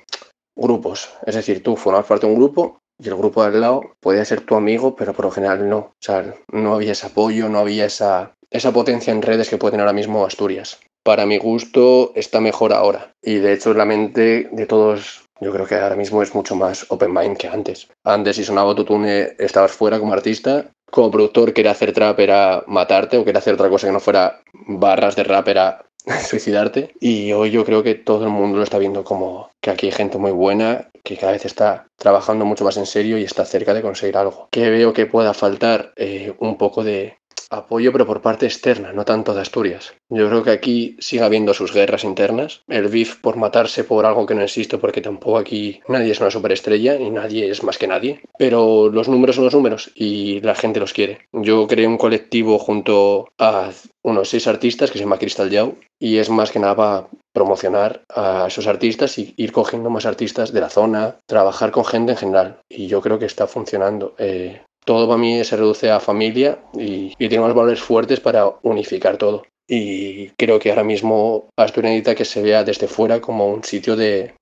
[0.57, 1.11] grupos.
[1.25, 4.25] Es decir, tú formabas parte de un grupo y el grupo de al lado podía
[4.25, 5.79] ser tu amigo, pero por lo general no.
[5.79, 9.73] O sea, no había ese apoyo, no había esa, esa potencia en redes que puede
[9.73, 10.81] tener ahora mismo Asturias.
[11.05, 13.13] Para mi gusto está mejor ahora.
[13.23, 16.87] Y de hecho la mente de todos yo creo que ahora mismo es mucho más
[16.89, 17.89] open mind que antes.
[18.05, 20.67] Antes si sonaba autotune estabas fuera como artista.
[20.91, 24.41] Como productor quería hacer trap era matarte o quería hacer otra cosa que no fuera
[24.53, 25.85] barras de rap era
[26.27, 26.95] suicidarte.
[27.01, 29.93] Y hoy yo creo que todo el mundo lo está viendo como que aquí hay
[29.93, 33.75] gente muy buena, que cada vez está trabajando mucho más en serio y está cerca
[33.75, 34.49] de conseguir algo.
[34.51, 37.19] Que veo que pueda faltar eh, un poco de
[37.51, 39.95] apoyo, pero por parte externa, no tanto de Asturias.
[40.09, 44.27] Yo creo que aquí sigue habiendo sus guerras internas, el beef por matarse por algo
[44.27, 47.87] que no existe, porque tampoco aquí nadie es una superestrella y nadie es más que
[47.87, 51.27] nadie, pero los números son los números y la gente los quiere.
[51.33, 53.71] Yo creé un colectivo junto a
[54.03, 58.03] unos seis artistas que se llama Crystal Yao y es más que nada para promocionar
[58.09, 62.19] a esos artistas y ir cogiendo más artistas de la zona, trabajar con gente en
[62.19, 64.15] general y yo creo que está funcionando.
[64.19, 68.51] Eh, todo para mí se reduce a familia y, y tiene unos valores fuertes para
[68.63, 69.45] unificar todo.
[69.69, 73.97] Y creo que ahora mismo Asturias necesita que se vea desde fuera como un sitio
[73.97, 74.35] de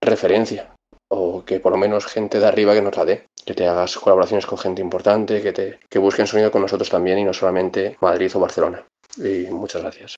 [0.00, 0.72] referencia
[1.08, 3.96] o que por lo menos gente de arriba que nos la dé, que te hagas
[3.96, 7.96] colaboraciones con gente importante, que, te, que busquen sonido con nosotros también y no solamente
[8.00, 8.86] Madrid o Barcelona.
[9.16, 10.14] Y muchas gracias.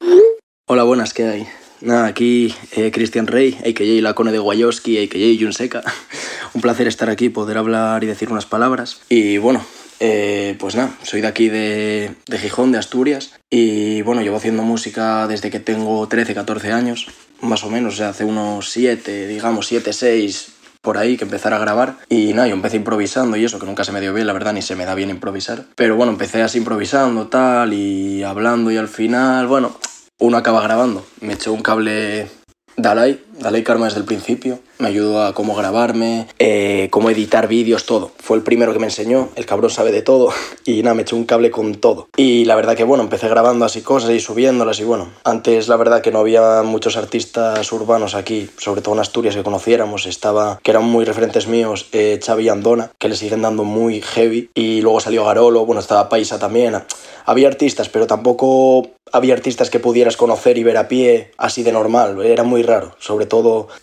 [0.68, 1.46] Hola, buenas, ¿qué hay?
[1.82, 4.02] Nada, aquí eh, Cristian Rey, a.k.a.
[4.02, 5.44] la Cone de Guayoski, a.k.a.
[5.44, 5.82] Junseca.
[6.54, 9.00] Un placer estar aquí, poder hablar y decir unas palabras.
[9.08, 9.64] Y bueno,
[9.98, 13.32] eh, pues nada, soy de aquí de, de Gijón, de Asturias.
[13.50, 17.08] Y bueno, llevo haciendo música desde que tengo 13, 14 años,
[17.40, 21.54] más o menos, o sea, hace unos 7, digamos 7, 6, por ahí que empezar
[21.54, 24.26] a grabar y nada, yo empecé improvisando y eso, que nunca se me dio bien,
[24.26, 25.64] la verdad, ni se me da bien improvisar.
[25.76, 29.76] Pero bueno, empecé así improvisando tal y hablando y al final, bueno,
[30.22, 31.04] uno acaba grabando.
[31.20, 32.28] Me echó un cable
[32.76, 37.86] Dalai, Dalai Karma desde el principio, me ayudó a cómo grabarme, eh, cómo editar vídeos,
[37.86, 38.10] todo.
[38.18, 40.30] Fue el primero que me enseñó, el cabrón sabe de todo
[40.64, 42.08] y nada, me echó un cable con todo.
[42.16, 45.76] Y la verdad que bueno, empecé grabando así cosas y subiéndolas y bueno, antes la
[45.76, 50.60] verdad que no había muchos artistas urbanos aquí, sobre todo en Asturias que conociéramos, estaba,
[50.62, 54.50] que eran muy referentes míos, eh, Xavi y Andona, que le siguen dando muy heavy
[54.54, 56.82] y luego salió Garolo, bueno, estaba Paisa también,
[57.24, 61.72] había artistas, pero tampoco había artistas que pudieras conocer y ver a pie así de
[61.72, 62.96] normal, era muy raro.
[62.98, 63.31] Sobre todo,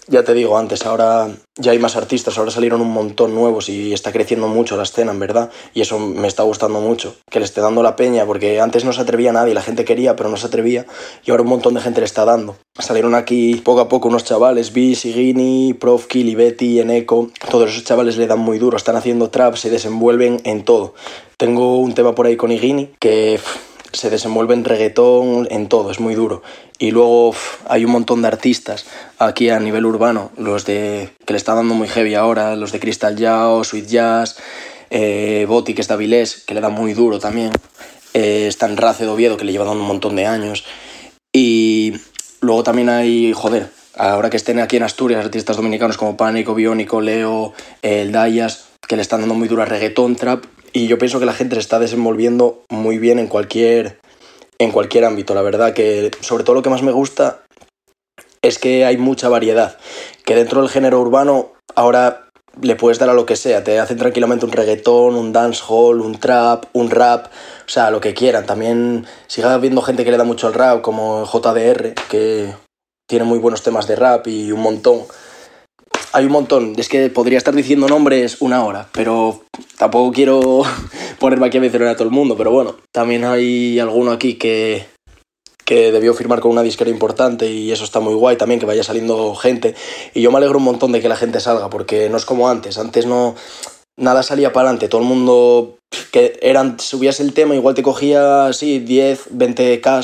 [0.07, 3.93] ya te digo antes, ahora ya hay más artistas, ahora salieron un montón nuevos y
[3.93, 7.45] está creciendo mucho la escena, en verdad, y eso me está gustando mucho, que le
[7.45, 10.37] esté dando la peña, porque antes no se atrevía nadie, la gente quería, pero no
[10.37, 10.85] se atrevía,
[11.25, 12.55] y ahora un montón de gente le está dando.
[12.77, 17.83] Salieron aquí poco a poco unos chavales, Vi, Sigini, Prof, Kili, Betty, Eneco, todos esos
[17.83, 20.93] chavales le dan muy duro, están haciendo trap, se desenvuelven en todo.
[21.37, 23.39] Tengo un tema por ahí con Igini que
[23.91, 26.41] se desenvuelve en reggaetón, en todo, es muy duro.
[26.77, 27.33] Y luego
[27.67, 28.85] hay un montón de artistas
[29.17, 32.79] aquí a nivel urbano, los de que le está dando muy heavy ahora, los de
[32.79, 34.37] Crystal Yao, Sweet Jazz,
[34.89, 37.51] eh, Boti, que es que le da muy duro también.
[38.13, 40.63] Eh, está en Race de Oviedo, que le lleva dando un montón de años.
[41.31, 41.93] Y
[42.41, 47.01] luego también hay, joder, ahora que estén aquí en Asturias, artistas dominicanos como Pánico, Biónico,
[47.01, 51.19] Leo, El Dayas, que le están dando muy duro a reggaetón, trap, y yo pienso
[51.19, 53.99] que la gente se está desenvolviendo muy bien en cualquier,
[54.57, 55.33] en cualquier ámbito.
[55.33, 57.41] La verdad que sobre todo lo que más me gusta
[58.41, 59.77] es que hay mucha variedad.
[60.25, 62.29] Que dentro del género urbano ahora
[62.61, 63.63] le puedes dar a lo que sea.
[63.63, 68.13] Te hacen tranquilamente un reggaetón, un dancehall, un trap, un rap, o sea, lo que
[68.13, 68.45] quieran.
[68.45, 72.53] También sigue habiendo gente que le da mucho al rap, como JDR, que
[73.07, 75.01] tiene muy buenos temas de rap y un montón
[76.11, 76.73] hay un montón.
[76.77, 79.41] Es que podría estar diciendo nombres una hora, pero
[79.77, 80.63] tampoco quiero
[81.19, 82.35] ponerme aquí a mencionar a todo el mundo.
[82.37, 84.85] Pero bueno, también hay alguno aquí que,
[85.65, 88.83] que debió firmar con una disquera importante y eso está muy guay también, que vaya
[88.83, 89.75] saliendo gente.
[90.13, 92.49] Y yo me alegro un montón de que la gente salga, porque no es como
[92.49, 92.77] antes.
[92.77, 93.35] Antes no.
[93.97, 95.75] Nada salía para adelante, todo el mundo
[96.13, 100.01] que eran, subías el tema, igual te cogía así 10, 20 K,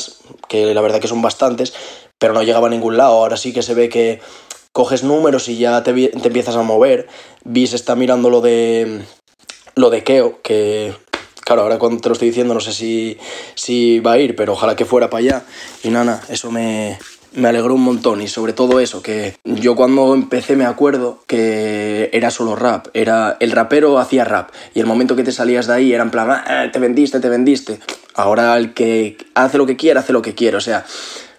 [0.50, 1.74] que la verdad que son bastantes,
[2.20, 3.14] pero no llegaba a ningún lado.
[3.14, 4.20] Ahora sí que se ve que
[4.76, 7.08] coges números y ya te, te empiezas a mover.
[7.46, 9.04] Bis está mirando lo de
[9.76, 10.94] lo de Keo, que
[11.46, 13.18] claro, ahora cuando te lo estoy diciendo no sé si,
[13.56, 15.46] si va a ir, pero ojalá que fuera para allá.
[15.82, 17.00] Y nada, eso me,
[17.32, 22.10] me alegró un montón y sobre todo eso, que yo cuando empecé me acuerdo que
[22.12, 25.74] era solo rap, era el rapero hacía rap y el momento que te salías de
[25.74, 27.80] ahí era en plan, ah, te vendiste, te vendiste.
[28.14, 30.86] Ahora el que hace lo que quiere, hace lo que quiere, o sea,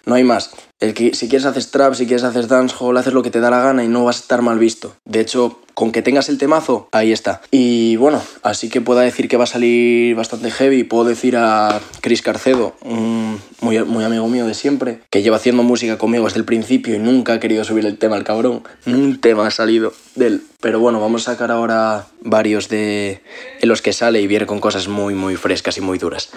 [0.07, 0.51] no hay más.
[0.79, 3.49] El que si quieres hacer trap, si quieres hacer dancehall, haces lo que te da
[3.49, 4.95] la gana y no vas a estar mal visto.
[5.05, 7.41] De hecho, con que tengas el temazo, ahí está.
[7.51, 10.83] Y bueno, así que puedo decir que va a salir bastante heavy.
[10.83, 15.61] Puedo decir a Chris Carcedo, un muy, muy amigo mío de siempre, que lleva haciendo
[15.63, 18.63] música conmigo desde el principio y nunca ha querido subir el tema al cabrón.
[18.85, 20.41] Un tema ha salido de él.
[20.61, 23.21] Pero bueno, vamos a sacar ahora varios de
[23.61, 26.29] en los que sale y viene con cosas muy, muy frescas y muy duras.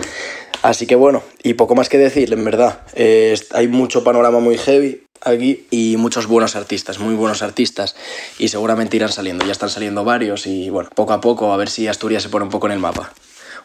[0.63, 2.81] Así que bueno, y poco más que decir, en verdad.
[2.95, 7.97] Eh, hay mucho panorama muy heavy aquí y muchos buenos artistas, muy buenos artistas
[8.39, 9.45] y seguramente irán saliendo.
[9.47, 12.45] Ya están saliendo varios y bueno, poco a poco a ver si Asturias se pone
[12.45, 13.13] un poco en el mapa.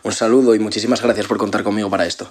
[0.04, 2.30] Un saludo y muchísimas gracias por contar conmigo para esto.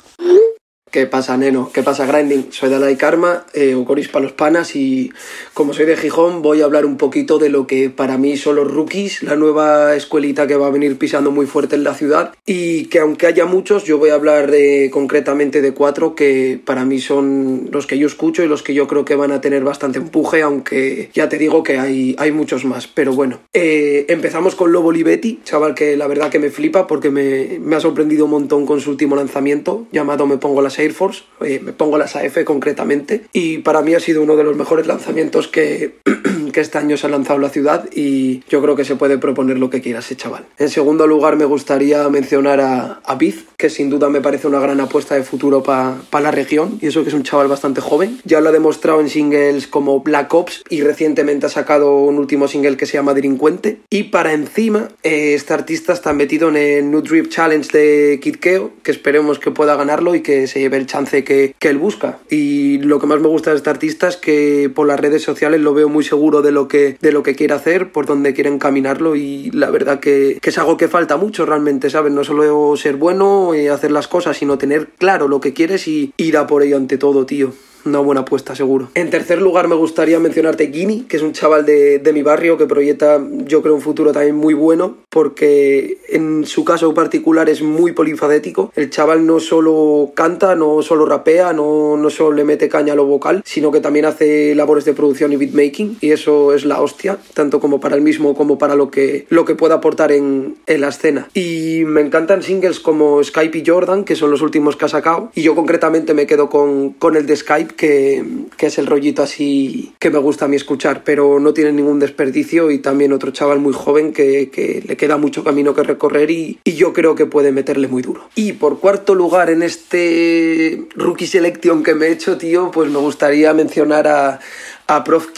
[0.95, 1.73] ¿Qué pasa, neno?
[1.75, 2.53] ¿Qué pasa, Grinding?
[2.53, 5.11] Soy Dalai Karma, eh, Ucoris para los panas y
[5.53, 8.55] como soy de Gijón voy a hablar un poquito de lo que para mí son
[8.55, 12.33] los rookies, la nueva escuelita que va a venir pisando muy fuerte en la ciudad
[12.47, 16.85] y que aunque haya muchos, yo voy a hablar de, concretamente de cuatro que para
[16.85, 19.65] mí son los que yo escucho y los que yo creo que van a tener
[19.65, 22.87] bastante empuje, aunque ya te digo que hay, hay muchos más.
[22.87, 27.11] Pero bueno, eh, empezamos con Lobo Libetti, chaval que la verdad que me flipa porque
[27.11, 30.93] me, me ha sorprendido un montón con su último lanzamiento llamado Me Pongo las Air
[30.93, 34.87] Force, me pongo las AF concretamente, y para mí ha sido uno de los mejores
[34.87, 35.97] lanzamientos que,
[36.53, 39.59] que este año se ha lanzado la ciudad y yo creo que se puede proponer
[39.59, 40.45] lo que quiera ese chaval.
[40.59, 44.61] En segundo lugar me gustaría mencionar a, a Biz, que sin duda me parece una
[44.61, 48.21] gran apuesta de futuro para la región, y eso que es un chaval bastante joven.
[48.25, 52.49] Ya lo ha demostrado en singles como Black Ops y recientemente ha sacado un último
[52.49, 53.81] single que se llama Delincuente.
[53.91, 58.37] Y para encima, eh, este artista está metido en el New Drip Challenge de Kid
[58.37, 61.79] Keo, que esperemos que pueda ganarlo y que se lleve el chance que, que él
[61.79, 62.19] busca.
[62.31, 65.61] Y lo que más me gusta de este artista es que por las redes sociales
[65.61, 68.51] lo veo muy seguro de lo que, de lo que quiere hacer, por donde quiere
[68.51, 72.13] encaminarlo y la verdad que, que es algo que falta mucho realmente, ¿sabes?
[72.13, 76.13] No solo ser bueno y hacer las cosas, sino tener claro lo que quieres y
[76.17, 77.53] ir a por ello ante todo, tío
[77.85, 78.91] una buena apuesta seguro.
[78.95, 82.57] En tercer lugar me gustaría mencionarte Gini, que es un chaval de, de, mi barrio
[82.57, 87.63] que proyecta yo creo un futuro también muy bueno porque en su caso particular es
[87.63, 88.73] muy polifacético.
[88.75, 92.97] El chaval no solo canta, no solo rapea, no, no solo le mete caña a
[92.97, 96.81] lo vocal, sino que también hace labores de producción y beatmaking y eso es la
[96.81, 100.57] hostia, tanto como para él mismo como para lo que, lo que pueda aportar en,
[100.67, 101.29] en la escena.
[101.35, 105.31] Y me encantan singles como Skype y Jordan, que son los últimos que ha sacado
[105.35, 108.25] y yo concretamente me quedo con, con el de Skype que,
[108.59, 112.71] es el rollito así que me gusta a mí escuchar, pero no tiene ningún desperdicio
[112.71, 116.59] y también otro chaval muy joven que, que le queda mucho camino que recorrer y,
[116.65, 118.29] y, yo creo que puede meterle muy duro.
[118.35, 122.99] Y por cuarto lugar en este rookie selection que me he hecho, tío, pues me
[122.99, 124.41] gustaría mencionar a,
[124.87, 125.29] a Prof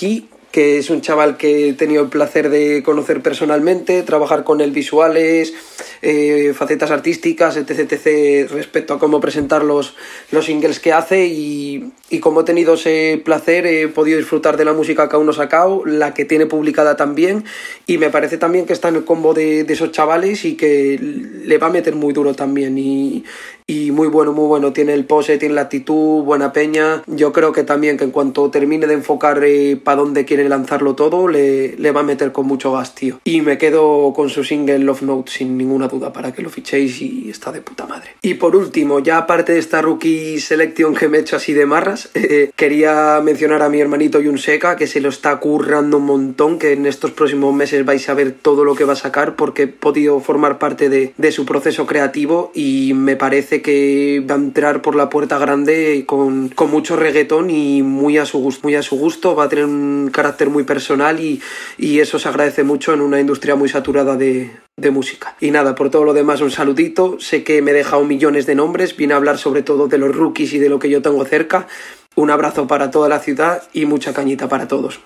[0.56, 4.70] que es un chaval que he tenido el placer de conocer personalmente, trabajar con él
[4.70, 5.52] visuales,
[6.00, 9.96] eh, facetas artísticas, etc, etc, respecto a cómo presentar los,
[10.30, 14.64] los singles que hace y, y, como he tenido ese placer he podido disfrutar de
[14.64, 17.44] la música que aún no ha sacado, la que tiene publicada también
[17.86, 20.98] y me parece también que está en el combo de, de esos chavales y que
[20.98, 22.78] le va a meter muy duro también.
[22.78, 23.24] Y,
[23.66, 24.72] y muy bueno, muy bueno.
[24.72, 27.02] Tiene el pose, tiene la actitud, buena peña.
[27.06, 30.94] Yo creo que también que en cuanto termine de enfocar eh, para dónde quiere lanzarlo
[30.94, 33.20] todo, le, va a meter con mucho gas, tío.
[33.24, 37.00] Y me quedo con su single Love Note sin ninguna duda para que lo fichéis
[37.02, 38.10] y está de puta madre.
[38.22, 41.66] Y por último, ya aparte de esta rookie selection que me he hecho así de
[41.66, 46.60] marras, eh, quería mencionar a mi hermanito Yunseca que se lo está currando un montón,
[46.60, 49.62] que en estos próximos meses vais a ver todo lo que va a sacar porque
[49.62, 54.38] he podido formar parte de, de su proceso creativo y me parece que va a
[54.38, 58.74] entrar por la puerta grande con, con, mucho reggaetón y muy a su gusto, muy
[58.74, 61.40] a su gusto, va a tener un carácter muy personal y,
[61.78, 65.36] y eso se agradece mucho en una industria muy saturada de, de, música.
[65.40, 68.54] Y nada, por todo lo demás un saludito, sé que me he dejado millones de
[68.54, 71.24] nombres, vine a hablar sobre todo de los rookies y de lo que yo tengo
[71.24, 71.66] cerca.
[72.14, 75.00] Un abrazo para toda la ciudad y mucha cañita para todos.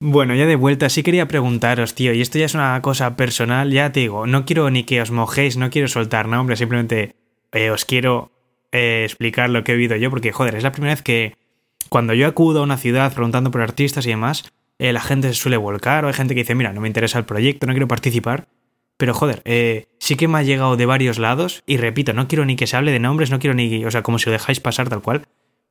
[0.00, 3.72] Bueno, ya de vuelta, sí quería preguntaros, tío, y esto ya es una cosa personal,
[3.72, 7.16] ya te digo, no quiero ni que os mojéis, no quiero soltar nombres, simplemente
[7.52, 8.32] eh, os quiero
[8.70, 11.36] eh, explicar lo que he vivido yo, porque joder, es la primera vez que
[11.88, 14.44] cuando yo acudo a una ciudad preguntando por artistas y demás,
[14.78, 17.18] eh, la gente se suele volcar o hay gente que dice, mira, no me interesa
[17.18, 18.48] el proyecto, no quiero participar.
[18.98, 22.44] Pero joder, eh, sí que me ha llegado de varios lados y repito, no quiero
[22.44, 24.60] ni que se hable de nombres, no quiero ni, o sea, como si lo dejáis
[24.60, 25.22] pasar tal cual.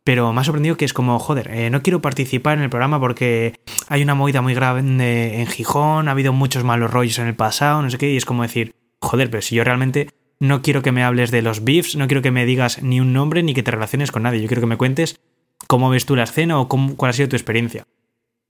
[0.03, 3.59] Pero me ha sorprendido que es como, joder, no quiero participar en el programa porque
[3.89, 7.81] hay una movida muy grande en Gijón, ha habido muchos malos rollos en el pasado,
[7.81, 10.07] no sé qué, y es como decir, joder, pero si yo realmente
[10.39, 13.13] no quiero que me hables de los beefs, no quiero que me digas ni un
[13.13, 14.41] nombre ni que te relaciones con nadie.
[14.41, 15.19] Yo quiero que me cuentes
[15.67, 17.87] cómo ves tú la escena o cuál ha sido tu experiencia.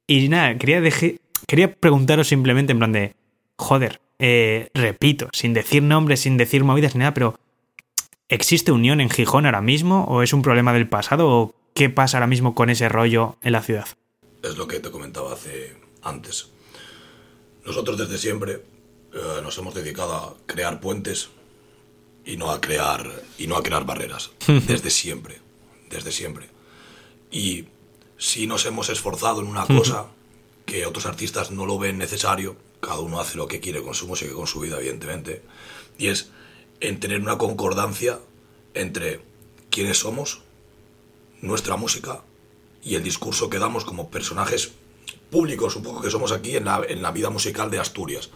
[0.05, 0.81] Y nada, quería,
[1.47, 3.15] quería preguntaros simplemente en plan de,
[3.57, 7.39] joder, eh, repito, sin decir nombres, sin decir movidas ni nada, pero
[8.29, 12.17] ¿existe unión en Gijón ahora mismo o es un problema del pasado o qué pasa
[12.17, 13.87] ahora mismo con ese rollo en la ciudad?
[14.43, 16.49] Es lo que te comentaba hace antes.
[17.65, 18.53] Nosotros desde siempre
[19.13, 21.29] eh, nos hemos dedicado a crear puentes
[22.27, 24.29] y no a crear y no a crear barreras.
[24.47, 25.47] Desde siempre
[25.89, 26.49] desde siempre.
[27.31, 27.65] Y
[28.17, 30.07] si nos hemos esforzado en una cosa
[30.65, 34.07] que otros artistas no lo ven necesario cada uno hace lo que quiere con su
[34.07, 35.41] música y con su vida evidentemente
[35.97, 36.29] y es
[36.79, 38.19] en tener una concordancia
[38.75, 39.21] entre
[39.71, 40.41] quiénes somos
[41.41, 42.21] nuestra música
[42.83, 44.73] y el discurso que damos como personajes
[45.31, 48.29] públicos un poco que somos aquí en la, en la vida musical de Asturias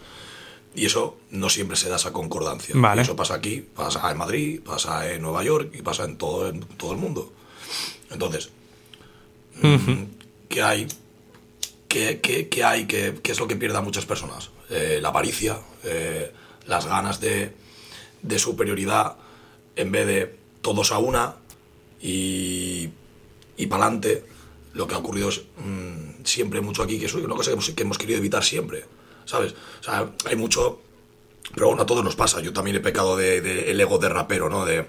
[0.74, 2.74] y eso no siempre se da esa concordancia.
[2.78, 3.02] Vale.
[3.02, 6.60] Eso pasa aquí, pasa en Madrid, pasa en Nueva York y pasa en todo, en
[6.60, 7.32] todo el mundo.
[8.10, 8.50] Entonces,
[9.62, 10.06] uh -huh.
[10.48, 10.86] ¿qué hay?
[11.88, 12.86] ¿Qué, qué, qué hay?
[12.86, 14.50] ¿Qué, ¿Qué, es lo que pierde a muchas personas?
[14.70, 16.32] Eh, la avaricia, eh,
[16.66, 17.52] las ganas de,
[18.22, 19.16] de, superioridad
[19.76, 21.36] en vez de todos a una
[22.00, 22.88] y,
[23.58, 24.24] y para adelante.
[24.72, 27.70] Lo que ha ocurrido es mmm, siempre mucho aquí, que es una cosa que hemos,
[27.70, 28.86] que hemos querido evitar siempre.
[29.24, 29.54] ¿Sabes?
[29.80, 30.80] O sea, hay mucho...
[31.54, 32.40] Pero bueno, a todos nos pasa.
[32.40, 34.64] Yo también he pecado de, de el ego de rapero, ¿no?
[34.64, 34.88] De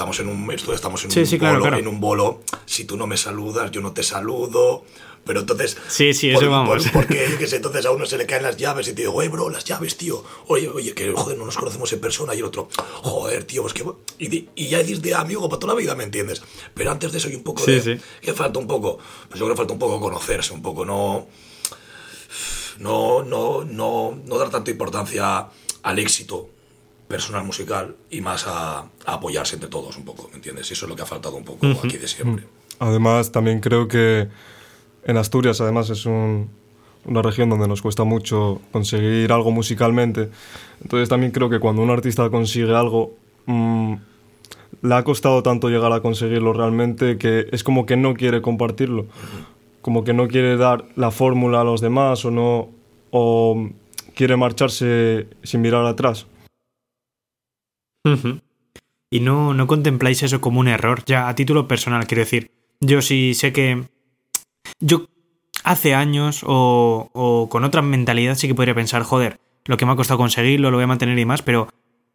[0.00, 1.76] estamos en un estamos en sí, un sí, bolo, claro, claro.
[1.76, 2.40] en un bolo.
[2.64, 4.84] Si tú no me saludas, yo no te saludo.
[5.26, 5.76] Pero entonces.
[5.88, 6.84] Sí, sí, por, eso vamos.
[6.84, 9.50] Por, porque entonces a uno se le caen las llaves y te digo, oye, bro,
[9.50, 10.24] las llaves, tío.
[10.46, 12.34] Oye, oye, que joder, no nos conocemos en persona.
[12.34, 12.68] Y el otro,
[13.02, 13.84] joder, tío, pues que.
[14.18, 16.42] Y, y ya dices de amigo para toda la vida, ¿me entiendes?
[16.72, 17.82] Pero antes de eso hay un poco sí, de.
[17.82, 18.04] Sí.
[18.22, 18.98] ¿Qué falta un poco?
[19.28, 21.26] Pues yo creo que falta un poco conocerse, un poco, no
[22.80, 25.46] no, no, no, no dar tanta importancia
[25.82, 26.48] al éxito
[27.06, 30.70] personal musical y más a, a apoyarse entre todos un poco, ¿me entiendes?
[30.70, 32.44] Y eso es lo que ha faltado un poco aquí de siempre.
[32.78, 34.28] Además, también creo que
[35.04, 36.50] en Asturias, además, es un,
[37.04, 40.30] una región donde nos cuesta mucho conseguir algo musicalmente.
[40.82, 43.14] Entonces también creo que cuando un artista consigue algo,
[43.46, 43.94] mm,
[44.82, 49.06] le ha costado tanto llegar a conseguirlo realmente que es como que no quiere compartirlo.
[49.80, 52.68] Como que no quiere dar la fórmula a los demás o no
[53.10, 53.68] o
[54.14, 56.26] quiere marcharse sin mirar atrás.
[59.10, 62.50] Y no, no contempláis eso como un error, ya a título personal, quiero decir.
[62.80, 63.84] Yo sí sé que.
[64.78, 65.06] Yo
[65.64, 69.92] hace años o, o con otra mentalidad sí que podría pensar, joder, lo que me
[69.92, 71.68] ha costado conseguirlo, lo voy a mantener y más, pero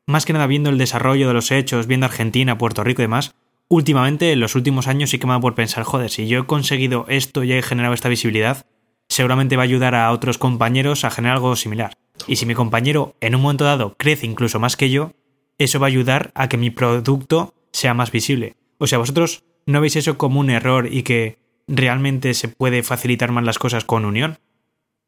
[0.08, 3.36] más que nada viendo el desarrollo de los hechos, viendo Argentina, Puerto Rico y demás,
[3.68, 6.46] últimamente, en los últimos años sí que me dado por pensar, joder, si yo he
[6.46, 8.66] conseguido esto y he generado esta visibilidad,
[9.10, 11.98] seguramente va a ayudar a otros compañeros a generar algo similar.
[12.28, 15.14] Y si mi compañero en un momento dado crece incluso más que yo,
[15.58, 18.56] eso va a ayudar a que mi producto sea más visible.
[18.78, 21.38] O sea, vosotros no veis eso como un error y que
[21.68, 24.38] realmente se puede facilitar más las cosas con unión.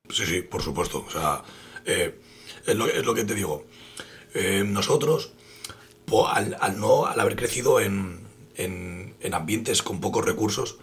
[0.10, 1.04] Sí, sí, por supuesto.
[1.06, 1.44] O sea,
[1.86, 2.20] eh,
[2.66, 3.66] es, lo, que te digo.
[4.34, 5.34] Eh, nosotros,
[6.30, 8.27] al, al, no, al haber crecido en,
[8.58, 10.78] en, en, ambientes con pocos recursos,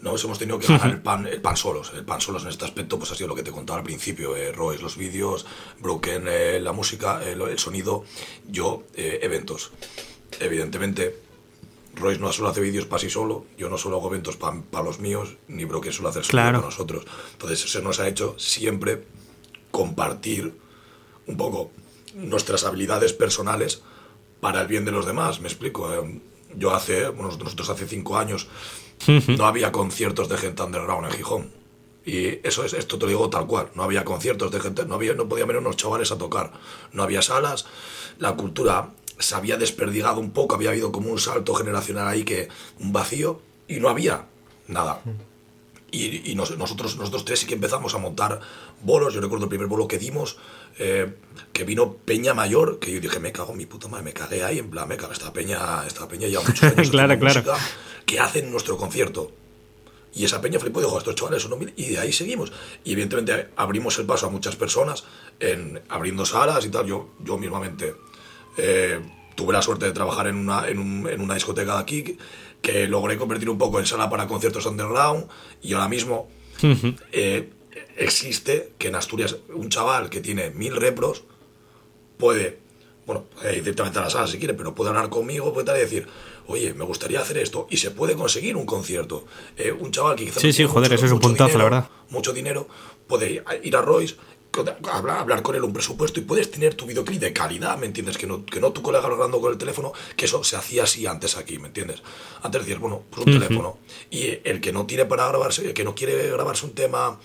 [0.00, 1.92] nos hemos tenido que ganar el pan, el pan solos.
[1.94, 4.36] El pan solos en este aspecto, pues ha sido lo que te contaba al principio.
[4.36, 5.46] Eh, Royce, los vídeos,
[5.80, 8.04] Broken, eh, la música, el, el, sonido,
[8.46, 9.72] yo, eh, eventos.
[10.40, 11.16] Evidentemente,
[11.94, 14.82] Royce no solo hace vídeos para sí solo, yo no solo hago eventos para pa
[14.82, 16.58] los míos, ni Broken solo hace claro.
[16.58, 17.04] para nosotros.
[17.32, 19.04] Entonces, se nos ha hecho siempre
[19.70, 20.54] compartir
[21.26, 21.72] un poco
[22.14, 23.82] nuestras habilidades personales
[24.40, 25.88] para el bien de los demás, me explico.
[26.56, 28.48] Yo hace, bueno, nosotros hace cinco años
[29.06, 31.50] no había conciertos de gente underground en Gijón.
[32.04, 34.94] Y eso es, esto te lo digo tal cual, no había conciertos de gente, no,
[34.94, 36.52] había, no podían venir unos chavales a tocar,
[36.92, 37.66] no había salas,
[38.18, 42.48] la cultura se había desperdigado un poco, había habido como un salto generacional ahí, que
[42.80, 44.24] un vacío, y no había
[44.68, 45.02] nada.
[45.90, 48.40] Y, y nos, nosotros, nosotros tres sí que empezamos a montar
[48.82, 50.38] bolos, yo recuerdo el primer bolo que dimos,
[50.78, 51.14] eh,
[51.52, 54.44] que vino Peña Mayor, que yo dije, me cago en mi puta madre, me cagué
[54.44, 57.40] ahí, en plan, me cago, esta Peña, esta Peña ya muchos años claro, claro.
[57.40, 57.58] Música,
[58.06, 59.32] que hacen nuestro concierto.
[60.14, 61.74] Y esa peña flipó y dijo, estos chavales son humildes.
[61.76, 62.50] Y de ahí seguimos.
[62.82, 65.04] Y evidentemente abrimos el paso a muchas personas,
[65.38, 66.86] en, abriendo salas y tal.
[66.86, 67.94] Yo, yo mismamente
[68.56, 69.00] eh,
[69.36, 72.16] tuve la suerte de trabajar en una, en, un, en una discoteca de aquí, que,
[72.62, 75.28] que, logré convertir un poco en sala para conciertos underground.
[75.62, 76.28] Y ahora mismo
[76.62, 76.98] uh -huh.
[77.12, 77.50] eh,
[77.96, 81.24] existe que en Asturias un chaval que tiene mil repros
[82.18, 82.58] puede,
[83.06, 85.76] bueno, puede ir directamente a la sala si quiere, pero puede hablar conmigo, puede tal
[85.76, 86.06] y decir,
[86.46, 89.26] oye, me gustaría hacer esto, y se puede conseguir un concierto.
[89.56, 91.64] Eh, un chaval que quizás sí, sí, joder, mucho, eso es un puntazo, dinero, la
[91.64, 91.90] verdad.
[92.10, 92.68] Mucho dinero,
[93.06, 94.16] puede ir a Royce,
[94.90, 98.16] hablar, hablar con él un presupuesto y puedes tener tu videoclip de calidad, ¿me entiendes?
[98.16, 101.06] Que no, que no tu colega hablando con el teléfono, que eso se hacía así
[101.06, 102.02] antes aquí, ¿me entiendes?
[102.42, 103.40] Antes decías, bueno, pues un uh -huh.
[103.40, 103.78] teléfono.
[104.10, 107.20] Y el que no tiene para grabarse, el que no quiere grabarse un tema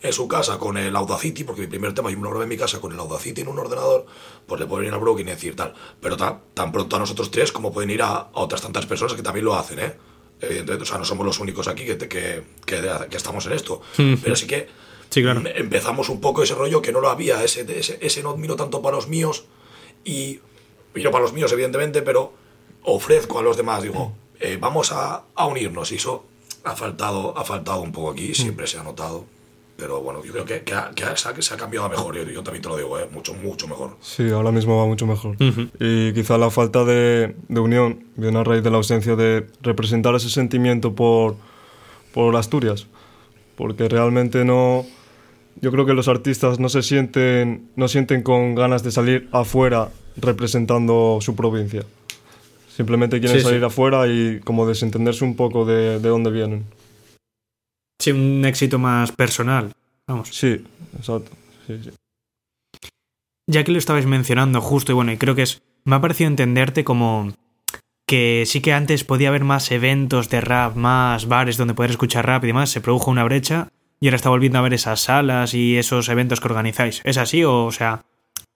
[0.00, 2.50] en su casa con el Audacity, porque mi primer tema yo me lo grabé en
[2.50, 4.06] mi casa con el Audacity en un ordenador,
[4.46, 5.74] pues le pueden ir a Broken y decir tal.
[6.00, 9.14] Pero tan, tan pronto a nosotros tres como pueden ir a, a, otras tantas personas
[9.14, 9.94] que también lo hacen, ¿eh?
[10.40, 12.08] Evidentemente, o sea, no somos los únicos aquí que, que,
[12.64, 13.82] que, que estamos en esto.
[13.96, 14.68] Pero sí que
[15.10, 15.42] sí, claro.
[15.44, 18.80] empezamos un poco ese rollo que no lo había, ese, ese, ese no miro tanto
[18.80, 19.46] para los míos
[20.04, 20.38] y
[20.94, 22.32] miro para los míos, evidentemente, pero
[22.84, 26.24] ofrezco a los demás, digo, eh, vamos a, a unirnos y eso
[26.62, 29.24] ha faltado, ha faltado un poco aquí, siempre se ha notado
[29.78, 32.16] pero bueno, yo creo que, que, ha, que, ha, que se ha cambiado a mejor,
[32.16, 33.08] yo, yo, también te lo digo, ¿eh?
[33.12, 33.92] mucho, mucho mejor.
[34.00, 35.36] Sí, ahora mismo va mucho mejor.
[35.38, 35.70] Uh -huh.
[35.78, 40.16] Y quizá la falta de, de, unión viene a raíz de la ausencia de representar
[40.16, 41.36] ese sentimiento por,
[42.12, 42.88] por Asturias,
[43.56, 44.84] porque realmente no...
[45.60, 49.90] Yo creo que los artistas no se sienten, no sienten con ganas de salir afuera
[50.16, 51.84] representando su provincia.
[52.68, 53.66] Simplemente quieren sí, salir sí.
[53.66, 56.64] afuera y como desentenderse un poco de, de dónde vienen.
[57.98, 59.72] Sí, un éxito más personal.
[60.06, 60.28] Vamos.
[60.32, 60.64] Sí,
[60.96, 61.30] exacto.
[61.66, 61.90] Sí, sí.
[63.46, 65.62] Ya que lo estabais mencionando justo, y bueno, y creo que es.
[65.84, 67.32] Me ha parecido entenderte como
[68.06, 72.26] que sí que antes podía haber más eventos de rap, más bares donde poder escuchar
[72.26, 73.68] rap y demás, se produjo una brecha
[74.00, 77.00] y ahora está volviendo a ver esas salas y esos eventos que organizáis.
[77.04, 78.02] ¿Es así o, o sea,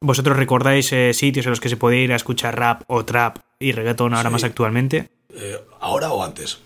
[0.01, 3.39] vosotros recordáis eh, sitios en los que se podía ir a escuchar rap o trap
[3.59, 4.33] y reggaeton ahora sí.
[4.33, 5.11] más actualmente?
[5.35, 6.61] Eh, ¿Ahora o antes?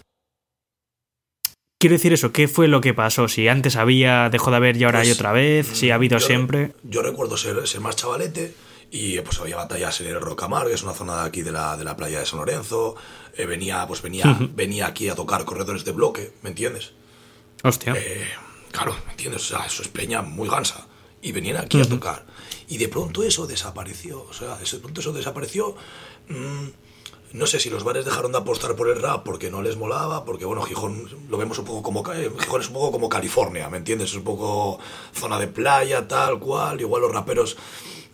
[1.78, 3.28] Quiero decir eso, ¿qué fue lo que pasó?
[3.28, 6.18] Si antes había, dejó de haber y ahora pues, hay otra vez, si ha habido
[6.18, 6.72] yo, siempre.
[6.82, 8.54] Yo recuerdo ser, ser, más chavalete
[8.90, 11.76] y pues había batallas en el Rocamar, que es una zona de aquí de la,
[11.76, 12.96] de la playa de San Lorenzo.
[13.36, 14.54] Eh, venía, pues venía, uh -huh.
[14.54, 16.92] venía aquí a tocar corredores de bloque, ¿me entiendes?
[17.62, 17.94] Hostia.
[17.94, 18.24] Eh,
[18.72, 19.42] claro, ¿me entiendes?
[19.42, 20.86] O sea, eso es peña muy gansa.
[21.22, 22.24] y venían aquí a tocar.
[22.68, 25.74] Y de pronto eso desapareció, o sea, de pronto eso desapareció.
[26.28, 26.68] Mm,
[27.32, 30.24] no sé si los bares dejaron de apostar por el rap porque no les molaba,
[30.24, 33.68] porque bueno, Gijón lo vemos un poco como eh, Gijón es un poco como California,
[33.68, 34.10] ¿me entiendes?
[34.10, 34.78] Es un poco
[35.12, 37.56] zona de playa, tal cual, igual los raperos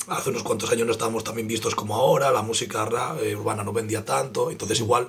[0.09, 3.63] hace unos cuantos años no estábamos también vistos como ahora, la música rap, eh, urbana
[3.63, 5.09] no vendía tanto, entonces igual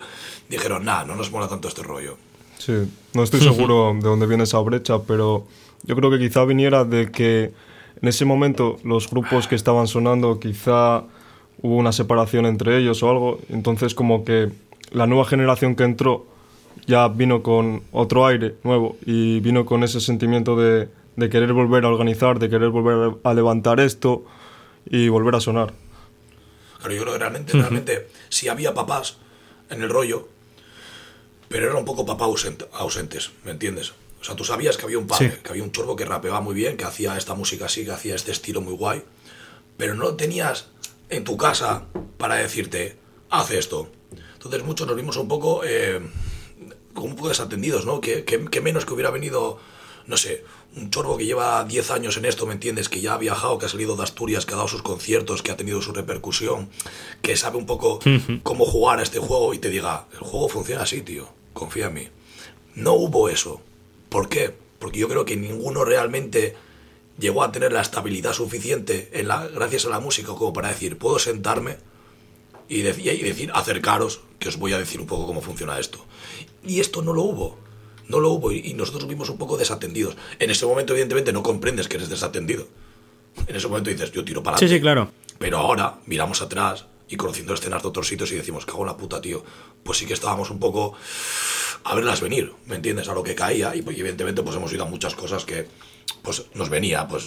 [0.50, 2.18] dijeron, nah, no nos mola tanto este rollo.
[2.58, 2.74] Sí,
[3.14, 5.46] no estoy seguro de dónde viene esa brecha, pero
[5.84, 7.54] yo creo que quizá viniera de que
[8.02, 11.04] en ese momento los grupos que estaban sonando quizá
[11.62, 14.50] hubo una separación entre ellos o algo, entonces como que
[14.92, 16.26] la nueva generación que entró
[16.86, 21.86] ya vino con otro aire nuevo y vino con ese sentimiento de, de querer volver
[21.86, 24.26] a organizar, de querer volver a levantar esto
[24.86, 25.74] y volver a sonar.
[26.80, 29.18] Claro, yo creo que realmente, realmente sí había papás
[29.70, 30.28] en el rollo,
[31.48, 32.28] pero eran un poco papás
[32.74, 33.94] ausentes, ¿me entiendes?
[34.20, 36.56] O sea, tú sabías que había un padre, que había un chorbo que rapeaba muy
[36.56, 39.04] bien, que hacía esta música así, que hacía este estilo muy guay,
[39.78, 40.70] pero no tenías
[41.16, 41.86] en tu casa
[42.18, 42.98] para decirte,
[43.30, 43.90] haz esto.
[44.34, 46.00] Entonces muchos nos vimos un poco, eh,
[46.94, 48.02] como un poco desatendidos, ¿no?
[48.02, 49.60] Que, que, menos que hubiera venido,
[50.06, 50.44] no sé,
[50.76, 52.90] un chorbo que lleva 10 años en esto, ¿me entiendes?
[52.90, 55.52] Que ya ha viajado, que ha salido de Asturias, que ha dado sus conciertos, que
[55.52, 56.70] ha tenido su repercusión,
[57.22, 58.00] que sabe un poco
[58.44, 61.94] cómo jugar a este juego y te diga, el juego funciona así, tío, confía en
[61.94, 62.08] mí.
[62.76, 63.62] No hubo eso.
[64.10, 64.54] ¿Por qué?
[64.80, 66.56] Porque yo creo que ninguno realmente
[67.18, 70.98] llegó a tener la estabilidad suficiente en la, gracias a la música como para decir,
[70.98, 71.78] puedo sentarme
[72.68, 76.06] y, y decir, acercaros, que os voy a decir un poco cómo funciona esto.
[76.66, 77.58] Y esto no lo hubo,
[78.08, 80.16] no lo hubo y, nosotros vimos un poco desatendidos.
[80.40, 82.68] En ese momento, evidentemente, no comprendes que eres desatendido.
[83.48, 84.74] En ese momento dices, yo tiro para adelante.
[84.74, 85.12] Sí, sí, claro.
[85.40, 88.98] Pero ahora miramos atrás y conociendo escenas de otros sitios y decimos, cago en la
[88.98, 89.44] puta, tío.
[89.84, 90.94] Pues sí que estábamos un poco
[91.84, 93.10] a verlas venir, ¿me entiendes?
[93.10, 95.68] A lo que caía y pues, evidentemente pues hemos ido a muchas cosas que
[96.22, 97.26] pues nos venía, pues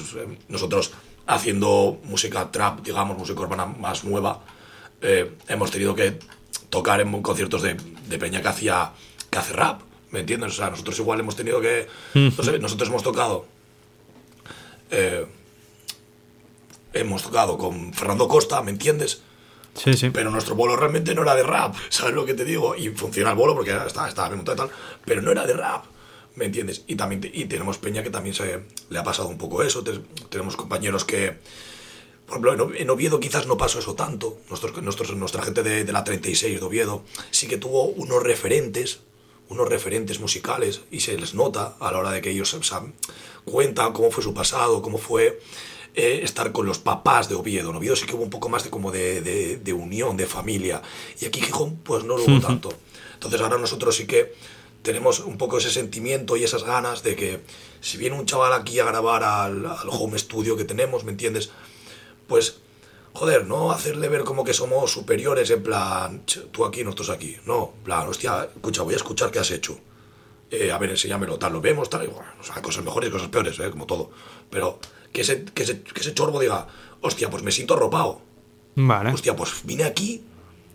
[0.49, 0.93] nosotros
[1.27, 4.41] haciendo música trap, digamos, música urbana más nueva,
[5.01, 6.19] eh, hemos tenido que
[6.71, 8.93] tocar en conciertos de, de peña que hacía
[9.31, 10.53] que hace rap, ¿me entiendes?
[10.53, 13.47] O sea, nosotros igual hemos tenido que, no sé, nosotros hemos tocado,
[14.91, 15.27] eh,
[16.93, 19.23] hemos tocado con Fernando Costa, ¿me entiendes?
[19.75, 20.11] Sí, sí.
[20.11, 22.75] Pero nuestro bolo realmente no era de rap, ¿sabes lo que te digo?
[22.77, 24.71] Y funciona el bolo porque está, está bien y tal,
[25.05, 25.85] pero no era de rap.
[26.37, 26.85] ¿Me entiendes?
[26.87, 28.61] Y también y tenemos Peña que también se
[28.91, 29.83] le ha pasado un poco eso.
[30.29, 31.39] tenemos compañeros que,
[32.27, 34.39] por ejemplo, en Oviedo quizás no pasó eso tanto.
[34.51, 39.01] Nosotros, nuestra gente de, la 36 de Oviedo sí que tuvo unos referentes,
[39.49, 42.55] unos referentes musicales y se les nota a la hora de que ellos
[43.47, 45.41] cuentan cómo fue su pasado, cómo fue
[45.95, 47.71] eh, estar con los papás de Oviedo.
[47.71, 49.23] En Oviedo sí que hubo un poco más de como de,
[49.57, 50.83] de unión, de familia.
[51.19, 52.69] Y aquí Gijón pues no lo hubo tanto.
[53.15, 54.35] Entonces ahora nosotros sí que
[54.87, 57.41] tenemos un poco ese sentimiento y esas ganas de que
[57.81, 61.51] si viene un chaval aquí a grabar al, home studio que tenemos, ¿me entiendes?
[62.29, 62.61] Pues,
[63.13, 66.23] joder, no hacerle ver como que somos superiores en plan,
[66.53, 67.37] tú aquí, nosotros aquí.
[67.47, 69.77] No, plan, hostia, escucha, voy a escuchar qué has hecho.
[70.53, 73.29] Eh, a ver, enséñamelo, tal, lo vemos, tal, y bueno, hay cosas mejores y cosas
[73.29, 73.69] peores, ¿eh?
[73.71, 74.13] como todo.
[74.49, 74.79] Pero
[75.13, 76.69] que ese, que, ese, que ese chorbo diga,
[77.01, 78.21] hostia, pues me siento arropado.
[78.77, 79.11] Vale.
[79.11, 80.23] Hostia, pues vine aquí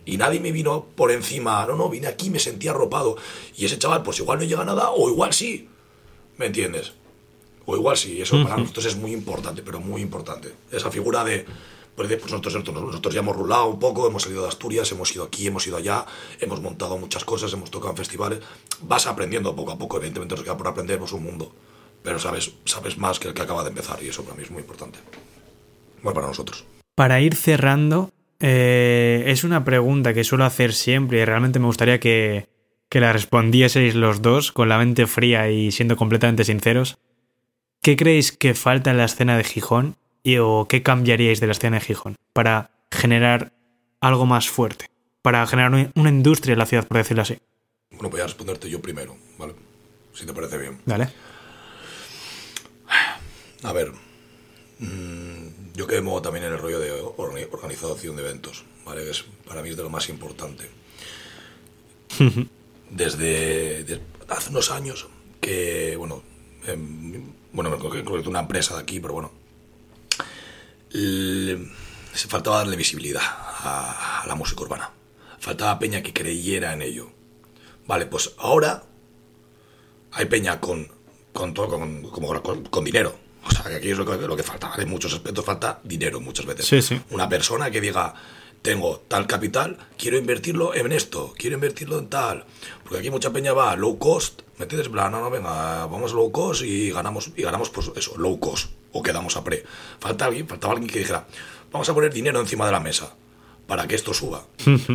[0.04, 1.64] y nadie me vino por encima.
[1.66, 3.16] No, no, vine aquí, me sentía arropado.
[3.56, 5.68] Y ese chaval, pues igual no llega a nada, o igual sí.
[6.36, 6.92] ¿Me entiendes?
[7.66, 8.20] O igual sí.
[8.20, 10.52] Eso para nosotros es muy importante, pero muy importante.
[10.70, 11.44] Esa figura de.
[11.94, 15.24] Pues, pues nosotros, nosotros ya hemos rulado un poco, hemos salido de Asturias, hemos ido
[15.24, 16.06] aquí, hemos ido allá,
[16.40, 18.40] hemos montado muchas cosas, hemos tocado en festivales.
[18.80, 21.52] Vas aprendiendo poco a poco, evidentemente nos queda por aprender, pues un mundo.
[22.02, 24.50] Pero sabes, sabes más que el que acaba de empezar y eso para mí es
[24.50, 24.98] muy importante.
[26.02, 26.64] Bueno, para nosotros.
[26.94, 28.10] Para ir cerrando,
[28.44, 32.48] eh, es una pregunta que suelo hacer siempre y realmente me gustaría que,
[32.90, 36.98] la respondieseis los dos con la mente fría y siendo completamente sinceros.
[37.80, 41.52] ¿Qué creéis que falta en la escena de Gijón y, o qué cambiaríais de la
[41.52, 43.52] escena de Gijón para generar
[44.00, 44.90] algo más fuerte?
[45.22, 47.38] Para generar una industria en la ciudad, por decirlo así.
[47.92, 49.54] Bueno, voy a responderte yo primero, ¿vale?
[50.12, 50.80] Si te parece bien.
[50.84, 51.08] Dale.
[53.62, 53.92] A ver,
[55.74, 59.04] yo que me muevo también en el rollo de organización de eventos, ¿vale?
[59.04, 60.68] Que es, para mí es de lo más importante.
[62.90, 65.08] Desde, hace unos años
[65.40, 66.22] que, bueno,
[66.66, 69.32] em, bueno, me concreto una empresa de aquí, pero bueno,
[70.92, 74.90] se faltaba darle visibilidad a, la música urbana.
[75.38, 77.10] Faltaba peña que creyera en ello.
[77.86, 78.84] Vale, pues ahora
[80.12, 80.88] hay peña con,
[81.32, 82.02] con, todo, con,
[82.70, 85.44] con dinero, o sea, que aquí es lo que, lo que falta, En muchos aspectos
[85.44, 86.66] falta dinero muchas veces.
[86.66, 87.00] Sí, sí.
[87.10, 88.14] Una persona que diga,
[88.62, 92.44] tengo tal capital, quiero invertirlo en esto, quiero invertirlo en tal.
[92.82, 94.90] Porque aquí mucha peña va low cost, ¿me entiendes?
[94.90, 98.70] no, no, venga, vamos low cost y ganamos, y ganamos pues eso, low cost.
[98.92, 99.64] o quedamos a pre.
[99.98, 101.26] Falta alguien, faltaba alguien que dijera,
[101.72, 103.14] vamos a poner dinero encima de la mesa
[103.66, 104.44] para que esto suba.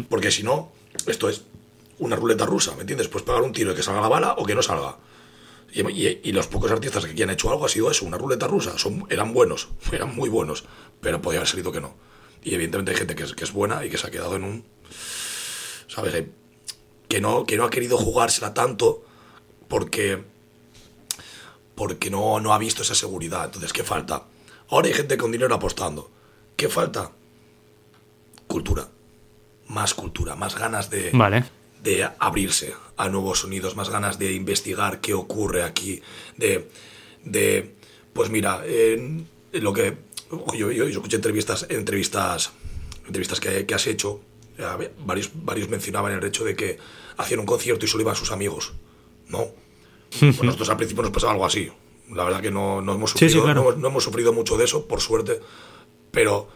[0.09, 0.71] Porque si no,
[1.05, 1.43] esto es
[1.99, 3.07] una ruleta rusa, ¿me entiendes?
[3.07, 4.97] Pues pegar un tiro y que salga la bala o que no salga.
[5.77, 8.73] Y, los pocos artistas que han hecho algo ha sido eso, una ruleta rusa.
[9.09, 10.65] Eran buenos, eran muy buenos,
[11.01, 11.95] pero podía haber salido que no.
[12.43, 14.43] Y evidentemente hay gente que es, que es buena y que se ha quedado en
[14.43, 14.65] un...
[15.87, 16.15] ¿Sabes?
[16.15, 16.29] Eh,
[17.07, 19.05] Que no, que no ha querido jugársela tanto
[19.67, 20.23] porque
[21.75, 23.45] porque no, no ha visto esa seguridad.
[23.45, 24.23] Entonces, ¿qué falta?
[24.69, 26.09] Ahora hay gente con dinero apostando.
[26.55, 27.11] ¿Qué falta?
[28.47, 28.87] Cultura.
[29.67, 31.43] Más cultura, más ganas de, Vale.
[31.83, 36.01] De abrirse a nuevos sonidos, más ganas de investigar qué ocurre aquí,
[36.37, 36.67] de,
[37.23, 37.75] de
[38.13, 39.95] pues mira, en lo que
[40.57, 42.51] yo, yo, yo escuché entrevistas, entrevistas,
[43.05, 44.19] entrevistas que, que has hecho,
[45.05, 46.77] varios, varios mencionaban el hecho de que
[47.17, 48.73] hacían un concierto y solo iban sus amigos,
[49.27, 49.47] ¿no?
[50.19, 51.69] Pues nosotros al principio nos pasaba algo así.
[52.13, 53.61] La verdad que no, no hemos sufrido, sí, claro.
[53.61, 55.39] no hemos- no hemos sufrido mucho de eso, por suerte,
[56.11, 56.47] pero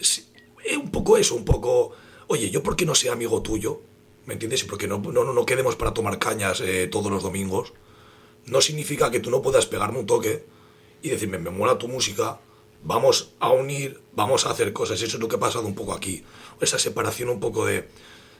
[0.00, 0.26] sí,
[0.64, 1.92] eh, un poco eso, un poco,
[2.28, 3.80] oye, yo por qué no sea amigo tuyo,
[4.26, 4.64] ¿me entiendes?
[4.64, 7.72] Porque no, no, no, no quedemos para tomar cañas eh, todos los domingos,
[8.44, 10.44] no significa que tú no puedas pegarme un toque
[11.02, 12.40] y decirme, me mola tu música,
[12.82, 15.00] vamos a unir, vamos a hacer cosas.
[15.02, 16.24] Eso es lo que ha pasado un poco aquí.
[16.60, 17.88] Esa separación un poco de,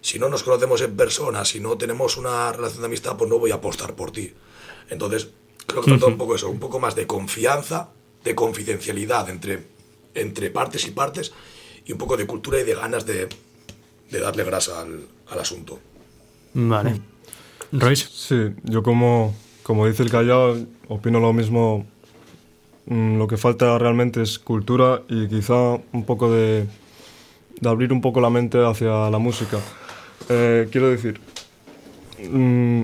[0.01, 3.39] si no nos conocemos en persona, si no tenemos una relación de amistad, pues no
[3.39, 4.33] voy a apostar por ti.
[4.91, 5.31] Entonces,
[5.67, 7.91] creo que falta un poco eso, un poco más de confianza,
[8.23, 9.67] de confidencialidad entre,
[10.15, 11.33] entre partes y partes,
[11.85, 13.29] y un poco de cultura y de ganas de,
[14.11, 15.79] de darle grasa al, al asunto.
[16.55, 17.01] Vale.
[17.73, 18.07] Royce.
[18.11, 20.57] Sí, yo como, como dice el Callao,
[20.89, 21.87] opino lo mismo.
[22.87, 26.67] Mm, Lo que falta realmente es cultura y quizá un poco de,
[27.61, 29.59] de abrir un poco la mente hacia la música.
[30.29, 31.21] Eh, quiero decir,
[32.31, 32.83] mm,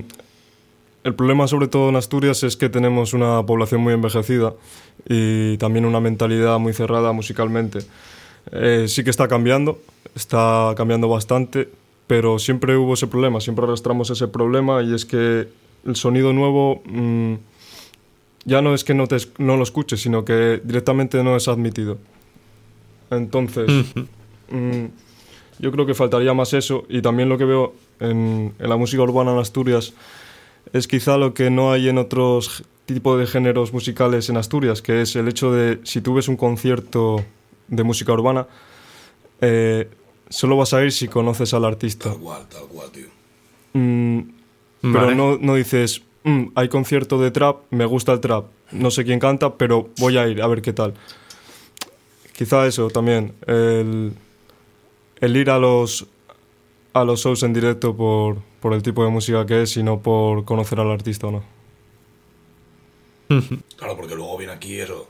[1.05, 4.53] el problema sobre todo en Asturias es que tenemos una población muy envejecida
[5.07, 7.79] y también una mentalidad muy cerrada musicalmente.
[8.51, 9.79] Eh, sí que está cambiando,
[10.15, 11.69] está cambiando bastante,
[12.07, 15.47] pero siempre hubo ese problema, siempre arrastramos ese problema y es que
[15.85, 17.35] el sonido nuevo mm,
[18.45, 21.97] ya no es que no, te, no lo escuches, sino que directamente no es admitido.
[23.09, 23.69] Entonces,
[24.49, 24.85] mm,
[25.59, 29.03] yo creo que faltaría más eso y también lo que veo en, en la música
[29.03, 29.93] urbana en Asturias
[30.73, 35.01] es quizá lo que no hay en otros tipos de géneros musicales en Asturias, que
[35.01, 37.23] es el hecho de si tú ves un concierto
[37.67, 38.47] de música urbana,
[39.41, 39.89] eh,
[40.29, 42.09] solo vas a ir si conoces al artista.
[42.11, 43.07] Tal cual, tal cual, tío.
[43.73, 44.19] Mm,
[44.81, 49.03] pero no, no dices, "Mm, hay concierto de trap, me gusta el trap, no sé
[49.03, 50.93] quién canta, pero voy a ir a ver qué tal.
[52.35, 54.13] Quizá eso también, el,
[55.21, 56.07] el ir a los,
[56.93, 59.99] a los shows en directo por, por el tipo de música que es y no
[60.01, 61.43] por conocer al artista o no.
[63.77, 65.07] Claro, porque luego viene aquí eso.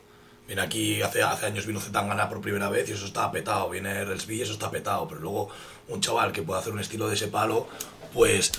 [0.47, 3.69] Viene aquí, hace, hace años vino Zetangana por primera vez y eso está petado.
[3.69, 5.07] Viene Relsby y eso está petado.
[5.07, 5.49] Pero luego
[5.87, 7.67] un chaval que puede hacer un estilo de ese palo,
[8.13, 8.51] pues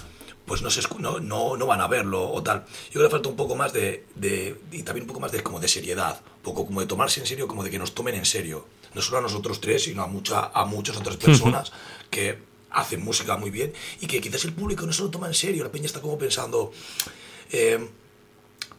[0.46, 2.66] pues no, se, no, no, no van a verlo o tal.
[2.90, 5.42] Yo creo que falta un poco más de, de- y también un poco más de
[5.42, 8.14] como de seriedad, un poco como de tomarse en serio, como de que nos tomen
[8.14, 8.66] en serio.
[8.92, 11.72] No solo a nosotros tres, sino a, mucha, a muchas otras personas
[12.10, 12.38] que
[12.70, 13.72] hacen música muy bien
[14.02, 15.64] y que quizás el público no se lo toma en serio.
[15.64, 16.72] La peña está como pensando,
[17.50, 17.88] eh,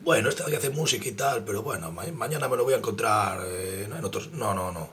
[0.06, 2.78] bueno, este que hacer música y tal, pero bueno, ma- mañana me lo voy a
[2.78, 4.32] encontrar eh, en otros...
[4.32, 4.88] No, no, no.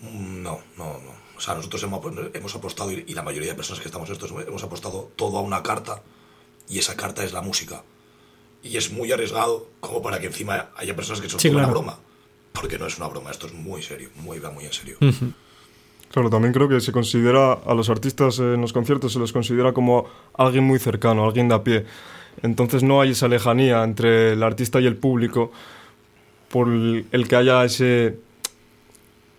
[0.00, 1.22] Mm, No, no, no.
[1.36, 2.00] O sea, nosotros hemos,
[2.34, 5.40] hemos apostado, y la mayoría de personas que estamos en esto, hemos apostado todo a
[5.40, 6.02] una carta,
[6.68, 7.82] y esa carta es la música.
[8.62, 11.70] Y es muy arriesgado como para que encima haya personas que se Sí, claro.
[11.70, 11.98] broma.
[12.52, 14.98] Porque no es una broma, esto es muy serio, muy, va muy en serio.
[16.12, 19.72] Claro, también creo que se considera a los artistas en los conciertos se los considera
[19.72, 21.86] como alguien muy cercano, alguien de a pie.
[22.42, 25.52] Entonces no hay esa lejanía entre el artista y el público
[26.48, 28.18] por el que haya ese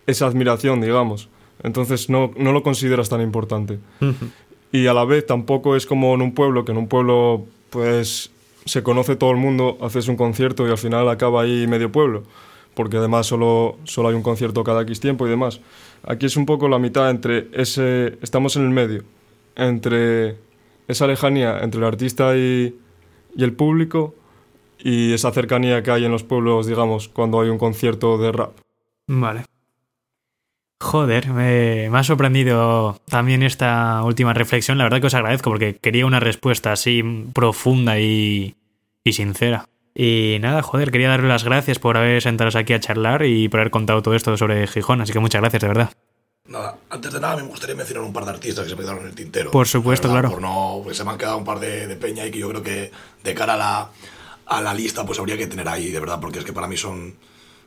[0.06, 1.30] esa admiración, digamos.
[1.64, 3.80] Entonces no, no lo consideras tan importante.
[4.72, 8.32] Y a la vez tampoco es como en un pueblo, que en un pueblo pues
[8.66, 12.24] se conoce todo el mundo, haces un concierto y al final acaba ahí medio pueblo,
[12.74, 15.62] porque además solo, solo hay un concierto cada X tiempo y demás.
[16.06, 19.04] Aquí es un poco la mitad entre ese, estamos en el medio,
[19.56, 20.38] entre
[20.88, 22.76] esa lejanía entre el artista y,
[23.36, 24.16] y el público
[24.80, 28.58] y esa cercanía que hay en los pueblos, digamos, cuando hay un concierto de rap.
[29.08, 29.46] Vale.
[30.82, 34.78] Joder, me, ha sorprendido también esta última reflexión.
[34.78, 37.02] La verdad que os agradezco porque quería una respuesta así
[37.34, 38.56] profunda y,
[39.04, 39.70] y sincera.
[39.96, 43.62] Y nada, joder, quería darle las gracias por haber sentaros aquí a charlar y por
[43.62, 45.00] haber contado todo esto sobre Gijón.
[45.00, 45.94] Así que muchas gracias, de verdad.
[46.46, 49.04] Nada, antes de nada me gustaría mencionar un par de artistas que se me quedaron
[49.04, 49.50] en el tintero.
[49.52, 50.34] Por supuesto, verdad, claro.
[50.34, 52.50] Por no, pues se me han quedado un par de, de peña y que yo
[52.50, 52.92] creo que
[53.24, 53.90] de cara a la,
[54.48, 56.76] a la lista pues habría que tener ahí, de verdad, porque es que para mí
[56.76, 57.16] son,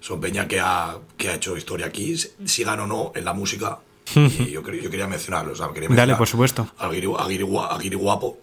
[0.01, 3.79] son peña que ha, que ha hecho historia aquí, sigan o no en la música.
[4.14, 6.70] y yo, quería- yo quería mencionarlo, o sea, quería Dale, mencionar por supuesto.
[6.77, 8.39] a Guiri, Guapo,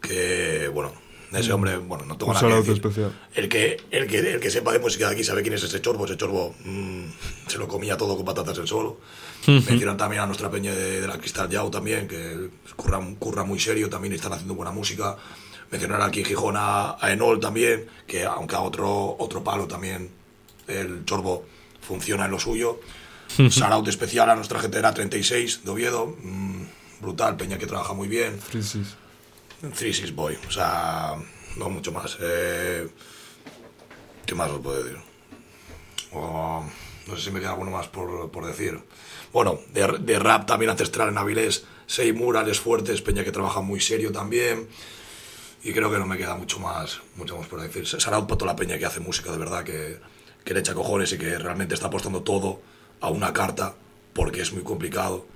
[0.00, 0.92] que, bueno,
[1.32, 2.74] ese hombre, bueno, no tengo Un nada que saludo decir.
[2.86, 3.20] especial.
[3.34, 5.82] El que, el, que, el que sepa de música de aquí sabe quién es ese
[5.82, 6.04] chorbo.
[6.06, 7.02] Ese chorbo mm,
[7.48, 8.98] se lo comía todo con patatas el solo.
[9.46, 13.60] Mencionar también a nuestra peña de, de la Cristal Yao también, que curra, curra muy
[13.60, 15.16] serio, también están haciendo buena música.
[15.70, 20.10] Mencionar aquí en Gijón a, a Enol también, que aunque a otro, otro palo también
[20.66, 21.44] el chorbo
[21.80, 22.80] funciona en lo suyo.
[23.38, 26.16] Shoutout especial a nuestra gente de la 36 de Oviedo.
[26.22, 26.62] mm,
[27.00, 28.38] brutal, peña que trabaja muy bien.
[28.50, 28.96] Crisis.
[29.76, 31.14] Three Six Boy, o sea,
[31.56, 32.16] no mucho más.
[32.20, 32.88] Eh,
[34.24, 34.98] ¿Qué más os puedo decir?
[36.12, 36.64] O,
[37.06, 38.80] no sé si me queda alguno más por, por decir.
[39.32, 43.80] Bueno, de, de rap también ancestral en Avilés, Seymour, Alex Fuertes, Peña que trabaja muy
[43.80, 44.68] serio también.
[45.62, 47.86] Y creo que no me queda mucho más, mucho más por decir.
[47.86, 49.98] Saraut para toda la peña que hace música, de verdad, que,
[50.44, 52.60] que le echa cojones y que realmente está apostando todo
[53.00, 53.74] a una carta
[54.12, 55.26] porque es muy complicado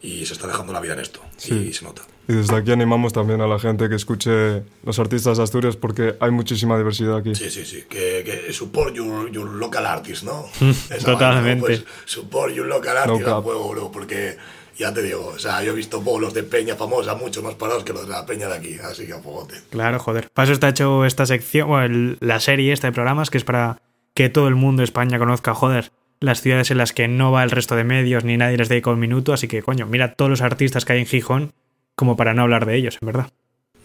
[0.00, 1.20] y se está dejando la vida en esto.
[1.44, 2.02] Y se nota.
[2.26, 6.14] Y desde aquí animamos también a la gente que escuche los artistas de Asturias porque
[6.20, 7.34] hay muchísima diversidad aquí.
[7.34, 7.84] Sí, sí, sí.
[7.88, 10.46] Que, que support your, your local artist, ¿no?
[10.90, 11.62] Esa totalmente.
[11.62, 11.82] vaina.
[11.82, 14.36] Pues support your local artist No huevo, bro, porque
[14.78, 17.84] ya te digo, o sea, yo he visto bolos de peña famosa mucho más parados
[17.84, 19.54] que los de la peña de aquí, así que a fogote.
[19.70, 20.30] Claro, joder.
[20.32, 23.44] Para eso está hecho esta sección, bueno, el- la serie esta de programas, que es
[23.44, 23.82] para
[24.14, 27.44] que todo el mundo de España conozca, joder, las ciudades en las que no va
[27.44, 29.32] el resto de medios ni nadie les dedica un minuto.
[29.34, 31.52] Así que, coño, mira todos los artistas que hay en Gijón
[31.94, 33.30] como para no hablar de ellos, en verdad.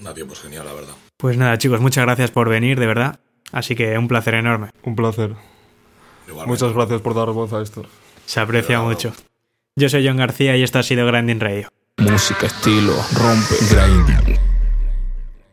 [0.02, 0.94] Una tío, pues genial, la verdad.
[1.18, 3.20] Pues nada, chicos, muchas gracias por venir, de verdad.
[3.52, 4.70] Así que un placer enorme.
[4.84, 5.36] Un placer.
[6.28, 6.48] Igualmente.
[6.48, 7.86] Muchas gracias por dar voz a esto.
[8.26, 9.12] Se aprecia mucho.
[9.76, 11.70] Yo soy John García y esto ha sido Grinding Radio.
[11.98, 14.38] Música, estilo, rompe, grinding.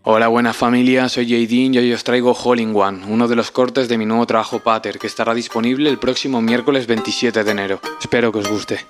[0.02, 3.50] Hola, buena familia, soy Jaydin y hoy os traigo All in One, uno de los
[3.50, 7.80] cortes de mi nuevo trabajo Pater, que estará disponible el próximo miércoles 27 de enero.
[8.00, 8.86] Espero que os guste.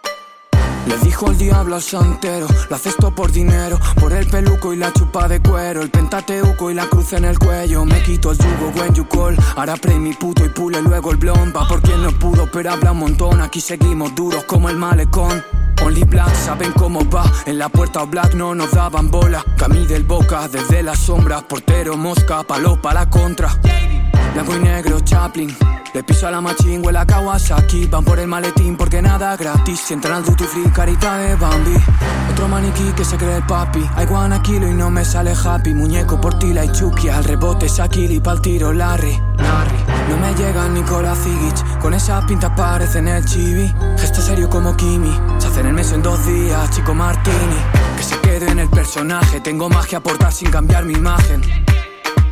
[0.87, 4.77] Le dijo el diablo al santero, lo haces todo por dinero, por el peluco y
[4.77, 7.85] la chupa de cuero, el pentateuco y la cruz en el cuello.
[7.85, 11.17] Me quito el yugo when you call, ahora play mi puto y pule luego el
[11.17, 11.53] blon.
[11.55, 15.43] Va por quien no pudo, pero habla un montón, aquí seguimos duros como el malecón.
[15.85, 19.45] Only Black saben cómo va, en la puerta Black no nos daban bola.
[19.57, 23.51] Camí del boca desde las sombras, portero mosca, palo para la contra.
[24.37, 25.57] Blanco y negro, Chaplin.
[25.95, 27.87] Le piso a la machín, huele a Kawasaki.
[27.87, 29.81] Van por el maletín porque nada gratis.
[29.81, 31.75] Si entran al duty free, carita de Bambi.
[32.33, 33.83] Otro maniquí que se cree el papi.
[33.95, 35.73] Hay guana kilo y no me sale happy.
[35.73, 37.09] Muñeco por tila y Chucky.
[37.09, 39.19] Al rebote, Sakili, pa'l tiro, Larry.
[39.39, 39.79] Larry.
[40.11, 41.79] No me llega Nicolás Zigic.
[41.79, 43.75] Con esa pinta parece en el chibi.
[43.97, 45.19] Gesto serio como Kimi.
[45.39, 47.57] Se hacen el mes en dos días, chico Martini.
[47.97, 49.41] Que se quede en el personaje.
[49.41, 51.41] Tengo magia por dar sin cambiar mi imagen.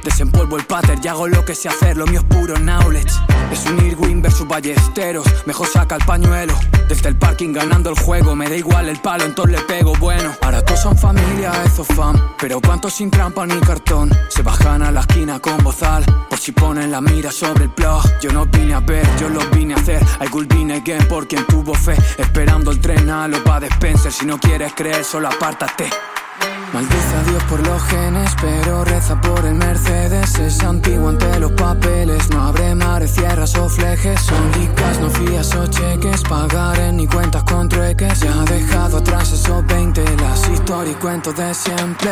[0.04, 3.10] Desempolvo el pater y hago lo que sé hacer, lo mío es puro knowledge.
[3.50, 6.54] Es un Irwin versus Ballesteros, mejor saca el pañuelo.
[6.88, 10.30] Desde el parking ganando el juego, me da igual el palo, entonces le pego bueno.
[10.42, 14.10] Ahora todos son familia, eso fan, pero cuántos sin trampa ni cartón.
[14.28, 18.02] Se bajan a la esquina con bozal, por si ponen la mira sobre el plug.
[18.20, 20.02] Yo no vine a ver, yo lo vine a hacer.
[20.20, 24.12] I could again por quien tuvo fe, esperando el tren a lo va Spencer.
[24.12, 25.88] Si no quieres creer, solo apártate.
[26.72, 30.38] Maldice a Dios por los genes, pero reza por el Mercedes.
[30.40, 34.20] Es antiguo ante los papeles, no abre mares, cierras o flejes.
[34.20, 38.20] Son licas, no fías o cheques, pagaré ni cuentas con trueques.
[38.20, 42.10] Ya ha dejado atrás esos 20, las historias y cuentos de siempre.